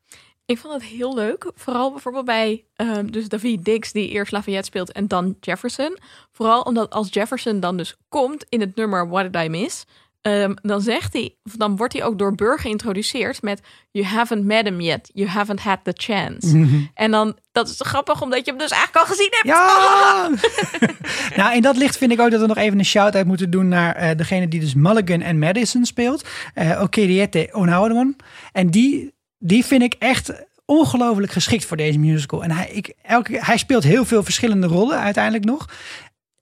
[0.46, 1.50] Ik vond het heel leuk.
[1.54, 5.98] Vooral bijvoorbeeld bij ehm, dus David Dix, die eerst Lafayette speelt en dan Jefferson.
[6.32, 9.84] Vooral omdat als Jefferson dan dus komt in het nummer What Did I Miss...
[10.22, 14.64] ehm, dan zegt hij, dan wordt hij ook door Burr geïntroduceerd met You haven't met
[14.64, 16.66] him yet, you haven't had the chance.
[16.94, 19.46] En dan, dat is grappig, omdat je hem dus eigenlijk al gezien hebt.
[19.46, 20.30] Ja!
[21.42, 23.68] nou, in dat licht vind ik ook dat we nog even een shout-out moeten doen
[23.68, 26.28] naar eh, degene die dus Mulligan en Madison speelt.
[26.54, 28.16] Eh Okediete Onhoudwan.
[28.52, 29.12] En die,
[29.42, 30.32] die vind ik echt
[30.64, 32.42] ongelooflijk geschikt voor deze musical.
[32.42, 35.68] En hij, ik, elke, hij speelt heel veel verschillende rollen uiteindelijk nog.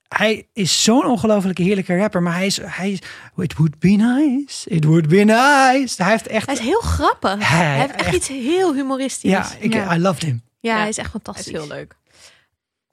[0.09, 2.98] Hij is zo'n ongelofelijke heerlijke rapper, maar hij is, hij is...
[3.36, 6.03] It would be nice, it would be nice.
[6.03, 6.46] Hij heeft echt...
[6.46, 7.48] Hij is heel grappig.
[7.48, 8.16] Hij- Hij heeft echt, echt.
[8.16, 9.30] iets heel humoristisch.
[9.30, 9.94] ja, ik, ja.
[9.94, 10.42] I loved him.
[10.61, 11.53] Ja, Ja, hij is echt Dat fantastisch.
[11.53, 11.96] is heel leuk.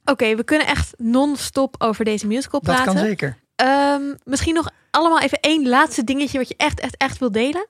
[0.05, 2.93] Oké, we kunnen echt non-stop over deze musical Dat praten.
[2.93, 3.37] kan zeker.
[3.55, 7.67] Ehm, misschien nog allemaal even één laatste dingetje wat je echt, echt, echt wil delen.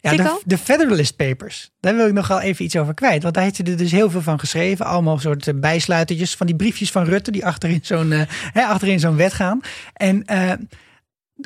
[0.00, 1.70] Ja, de, de Federalist Papers.
[1.80, 3.22] Daar wil ik nog wel even iets over kwijt.
[3.22, 4.86] Want daar heeft hij er dus heel veel van geschreven.
[4.86, 7.30] Allemaal soort eh, bijsluitertjes van die briefjes van Rutte...
[7.30, 9.60] die achterin zo'n eh, achterin zo'n wet gaan.
[9.92, 10.52] En eh,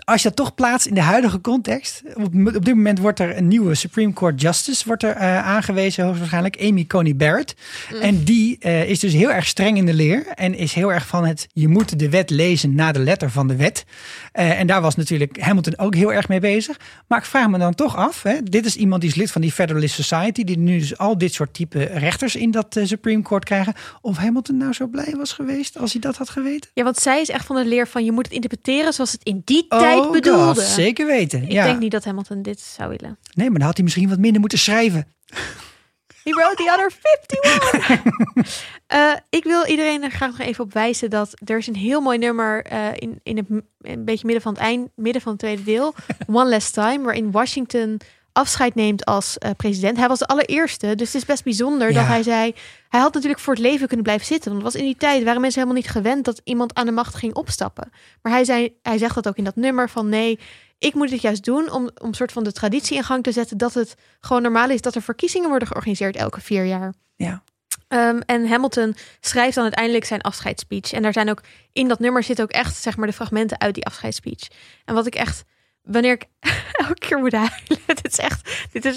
[0.05, 2.03] als je dat toch plaatst in de huidige context.
[2.15, 2.25] Op,
[2.57, 6.63] op dit moment wordt er een nieuwe Supreme Court Justice wordt er, eh, aangewezen, hoogstwaarschijnlijk.
[6.63, 7.55] Amy Coney Barrett.
[8.01, 10.27] En die eh, is dus heel erg streng in de leer.
[10.27, 13.49] En is heel erg van het, je moet de wet lezen na de letter van
[13.49, 13.85] de wet.
[14.33, 16.79] Eh, en daar was natuurlijk Hamilton ook heel erg mee bezig.
[17.07, 18.23] Maar ik vraag me dan toch af.
[18.23, 20.45] Hè, dit is iemand die is lid van die Federalist Society.
[20.45, 23.75] Die nu dus al dit soort type rechters in dat Supreme Court krijgen.
[24.01, 26.71] Of Hamilton nou zo blij was geweest als hij dat had geweten.
[26.75, 29.23] Ja, want zij is echt van de leer van je moet het interpreteren zoals het
[29.23, 30.63] in die tijd bedoelde.
[30.63, 31.43] zeker weten.
[31.43, 31.65] Ik ja.
[31.65, 33.19] denk niet dat Hamilton dit zou willen.
[33.35, 35.07] Nee, maar dan had hij misschien wat minder moeten schrijven.
[36.25, 36.93] He wrote the other
[37.27, 38.69] 51.
[38.91, 42.01] Eh, ik wil iedereen er graag nog even op wijzen dat er is een heel
[42.01, 43.47] mooi nummer eh, in, in het
[43.81, 45.95] een beetje midden van het eind, midden van het tweede deel,
[46.27, 48.01] One Last Time, waarin Washington
[48.41, 49.97] afscheid neemt als eh, president.
[49.97, 51.95] Hij was de allereerste, dus het is best bijzonder Ja.
[51.95, 52.55] dat hij zei,
[52.89, 55.25] hij had natuurlijk voor het leven kunnen blijven zitten, want het was in die tijd
[55.25, 57.91] waren mensen helemaal niet gewend dat iemand aan de macht ging opstappen.
[58.23, 60.39] Maar hij zei, hij zegt dat ook in dat nummer van nee,
[60.79, 63.59] ik moet dit juist doen om, om soort van de traditie in gang te zetten
[63.59, 66.95] dat het gewoon normaal is dat er verkiezingen worden georganiseerd elke vier jaar.
[67.17, 67.43] Ja.
[67.89, 70.93] Ehm, en Hamilton schrijft dan uiteindelijk zijn afscheidsspeech.
[70.93, 73.75] En daar zijn ook in dat nummer zitten ook echt zeg maar de fragmenten uit
[73.75, 74.49] die afscheidsspeech.
[74.85, 75.45] En wat ik echt
[75.83, 76.25] wanneer ik
[76.87, 78.97] elke keer moet huilen, dit is echt, dit is,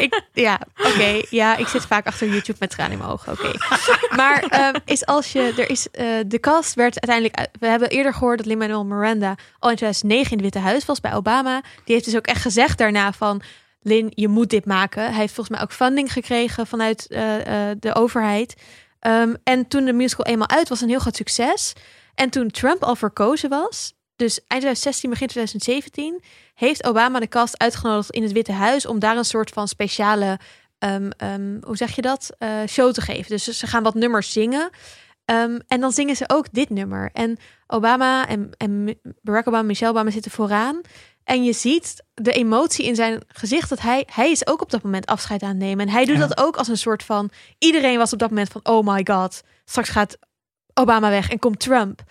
[0.00, 3.50] ik, ja, oké, ja, ik zit vaak achter YouTube met tranen in mijn ogen, oké.
[4.16, 7.88] Maar ehm, is als je, er is, eh, de cast werd uiteindelijk, uit- we hebben
[7.88, 11.60] eerder gehoord dat Lin-Manuel Miranda al in 2009 in het Witte Huis was bij Obama.
[11.84, 13.42] Die heeft dus ook echt gezegd daarna van,
[13.82, 15.02] Lin, je moet dit maken.
[15.02, 18.54] Hij heeft volgens mij ook funding gekregen vanuit eh, eh, de overheid.
[19.00, 21.72] Ehm, en toen de musical eenmaal uit was, een heel groot succes.
[22.14, 26.22] En toen Trump al verkozen was, dus eind 2016, begin 2017,
[26.54, 30.38] heeft Obama de cast uitgenodigd in het Witte Huis om daar een soort van speciale,
[30.78, 33.30] ehm, ehm, hoe zeg je dat, Eh, show te geven.
[33.30, 34.70] Dus ze gaan wat nummers zingen.
[35.24, 37.10] Ehm, en dan zingen ze ook dit nummer.
[37.12, 37.36] En
[37.66, 40.80] Obama en, en Barack Obama Michelle Obama zitten vooraan.
[41.24, 44.82] En je ziet de emotie in zijn gezicht dat hij, hij is ook op dat
[44.82, 45.86] moment afscheid aan het nemen.
[45.86, 46.26] En hij doet Ja.
[46.26, 49.42] dat ook als een soort van, iedereen was op dat moment van, oh my god,
[49.64, 50.18] straks gaat
[50.74, 52.02] Obama weg en komt Trump.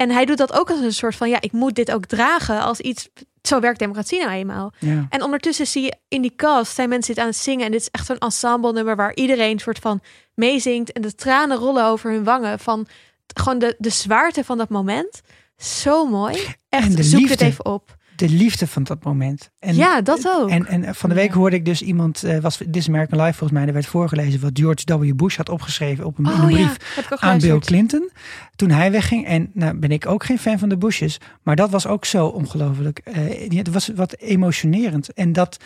[0.00, 2.62] En hij doet dat ook als een soort van, ja, ik moet dit ook dragen
[2.62, 3.08] als iets,
[3.42, 4.72] zo werkt democratie nou eenmaal.
[4.78, 5.06] Ja.
[5.10, 7.64] En ondertussen zie je in die cast zijn mensen dit aan het zingen.
[7.64, 10.00] En dit is echt zo'n ensemble nummer waar iedereen soort van
[10.34, 10.92] meezingt.
[10.92, 12.86] En de tranen rollen over hun wangen van
[13.34, 15.20] gewoon de, de zwaarte van dat moment.
[15.56, 16.34] Zo mooi.
[16.68, 17.34] Echt, En de zoek liefde.
[17.34, 17.96] het even op.
[18.28, 19.50] De liefde van dat moment.
[19.58, 20.50] En, ja, dat ook.
[20.50, 21.34] En, en van de week Ja.
[21.34, 24.50] hoorde ik dus iemand, eh, was This American Life volgens mij, er werd voorgelezen wat
[24.54, 25.14] George W.
[25.14, 26.76] Bush had opgeschreven op een, oh ja, brief
[27.22, 27.58] aan Bill.
[27.58, 28.10] Clinton.
[28.56, 29.26] Toen hij wegging.
[29.26, 31.18] En nou ben ik ook geen fan van de Bushes.
[31.42, 32.98] Maar dat was ook zo ongelooflijk.
[32.98, 35.12] eh, het was wat emotionerend.
[35.12, 35.56] En dat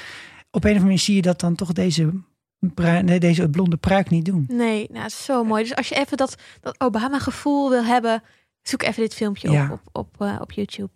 [0.50, 2.10] op een of andere manier zie je dat dan toch deze,
[3.02, 4.44] nee, deze blonde pruik niet doen.
[4.48, 5.62] Nee, nou, het is zo mooi.
[5.62, 8.22] Dus als je even dat, dat Obama-gevoel wil hebben,
[8.62, 9.64] zoek even dit filmpje Ja.
[9.64, 10.90] op op, op, eh, op YouTube.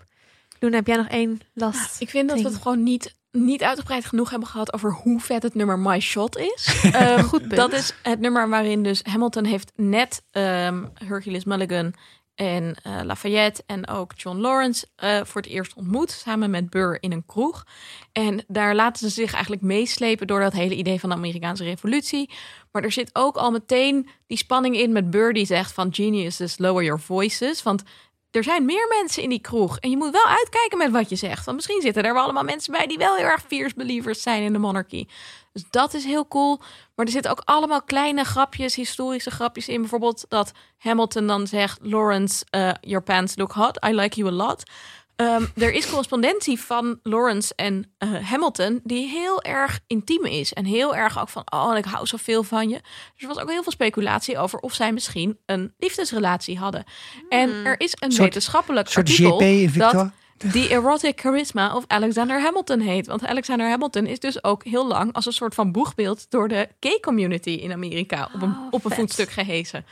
[0.58, 2.00] Doen, heb jij nog één last?
[2.00, 5.42] Ik vind dat we het gewoon niet, niet uitgebreid genoeg hebben gehad over hoe vet
[5.42, 6.80] het nummer My Shot is.
[6.92, 7.56] Ehm, Goed punt.
[7.56, 11.94] Dat is het nummer waarin dus Hamilton heeft net ehm, Hercules Mulligan
[12.38, 16.10] en eh, Lafayette en ook John Lawrence eh, voor het eerst ontmoet.
[16.10, 17.64] Samen met Burr in een kroeg.
[18.12, 22.30] En daar laten ze zich eigenlijk meeslepen door dat hele idee van de Amerikaanse revolutie.
[22.72, 26.58] Maar er zit ook al meteen die spanning in met Burr die zegt van geniuses
[26.58, 27.62] lower your voices.
[27.62, 27.82] Want
[28.30, 29.78] er zijn meer mensen in die kroeg.
[29.78, 31.44] En je moet wel uitkijken met wat je zegt.
[31.44, 34.42] Want misschien zitten er wel allemaal mensen bij die wel heel erg fierce believers zijn
[34.42, 35.06] in de monarchy.
[35.52, 36.60] Dus dat is heel cool.
[36.94, 39.80] Maar er zitten ook allemaal kleine grapjes, historische grapjes in.
[39.80, 43.84] Bijvoorbeeld dat Hamilton dan zegt: Lawrence, uh, your pants look hot.
[43.84, 44.62] I like you a lot.
[45.20, 50.52] Um, er is correspondentie van Lawrence en uh, Hamilton die heel erg intiem is.
[50.52, 52.80] En heel erg ook van, oh, ik hou zoveel van je.
[53.14, 56.84] Dus er was ook heel veel speculatie over of zij misschien een liefdesrelatie hadden.
[57.28, 60.10] En er is een Soort- wetenschappelijk soort artikel GP dat
[60.52, 63.06] The Erotic Charisma of Alexander Hamilton heet.
[63.06, 66.68] Want Alexander Hamilton is dus ook heel lang als een soort van boegbeeld door de
[66.80, 69.84] gay community in Amerika op een, Oh, op een voetstuk gehezen.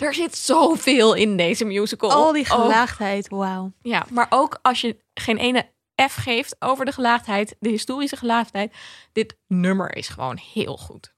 [0.00, 2.10] Er zit zoveel in deze musical.
[2.12, 3.72] Al die Oh, gelaagdheid, wauw.
[3.82, 5.66] ja, maar ook als je geen ene
[6.10, 8.74] F geeft over de gelaagdheid, de historische gelaagdheid.
[9.12, 11.14] Dit nummer is gewoon heel goed.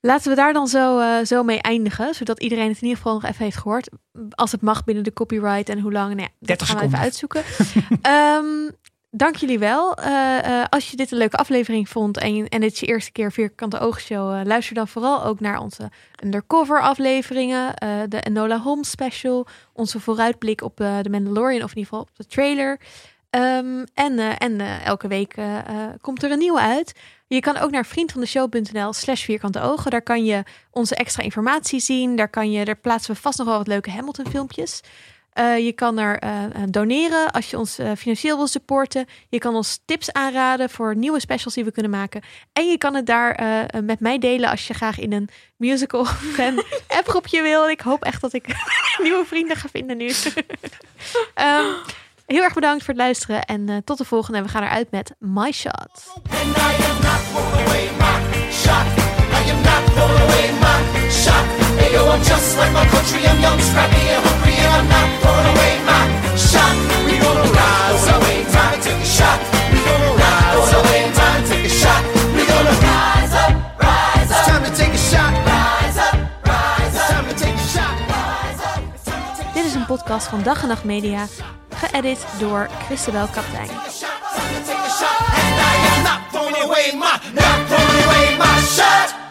[0.00, 3.14] Laten we daar dan zo, eh, zo mee eindigen, zodat iedereen het in ieder geval
[3.14, 3.88] nog even heeft gehoord.
[4.30, 6.08] Als het mag binnen de copyright en hoe lang.
[6.08, 7.42] Nou ja, dat 30 gaan we even uitzoeken.
[8.02, 8.70] Ehm,
[9.16, 9.94] dank jullie wel.
[9.94, 13.12] Eh, eh, als je dit een leuke aflevering vond en, en dit is je eerste
[13.12, 15.90] keer Vierkante Oogshow, eh luister dan vooral ook naar onze
[16.24, 17.74] undercover afleveringen,
[18.08, 22.26] de Enola Holmes special, onze vooruitblik op de Mandalorian of in ieder geval op de
[22.26, 22.80] trailer.
[23.30, 25.34] Ehm, en en elke week
[26.00, 26.94] komt er een nieuwe uit.
[27.26, 29.90] Je kan ook naar vriendvandeshow.nl slash vierkante ogen.
[29.90, 32.16] Daar kan je onze extra informatie zien.
[32.16, 34.80] Daar, kan je, daar plaatsen we vast nog wel wat leuke Hamilton filmpjes.
[35.34, 39.06] Eh, je kan er eh, eh, doneren als je ons financieel wil supporten.
[39.28, 42.22] Je kan ons tips aanraden voor nieuwe specials die we kunnen maken.
[42.52, 43.42] En je kan het daar
[43.84, 46.04] met mij delen als je graag in een musical
[46.36, 47.68] fan appgroepje wil.
[47.68, 48.44] Ik hoop echt dat ik
[49.02, 50.10] nieuwe vrienden ga vinden nu.
[51.34, 51.64] Ehm,
[52.26, 54.38] heel erg bedankt voor het luisteren en tot de volgende.
[54.38, 56.12] En we gaan eruit met my shot.
[62.14, 63.26] I'm just like my country.
[63.26, 66.02] I'm young, scrappy, and hungry, and I'm not throwing away my
[66.38, 66.74] shot.
[67.10, 68.22] We gonna rise up,
[68.54, 69.38] time to take a shot.
[69.74, 70.84] We gonna rise up,
[71.18, 72.02] time to take a shot.
[72.38, 73.52] We gonna rise up,
[73.82, 74.38] rise up.
[74.38, 75.32] It's time to take a shot.
[75.42, 76.14] Rise up,
[76.46, 77.02] rise up.
[77.02, 77.94] It's time to take a shot.
[78.06, 79.54] Rise up.
[79.54, 81.26] Dit is een podcast van Dag en Nacht Media,
[81.74, 83.66] geëdit door Christabel Kaptein.
[83.66, 85.18] take a shot.
[85.42, 89.23] And I am not throwing away my, not throwing away my shot.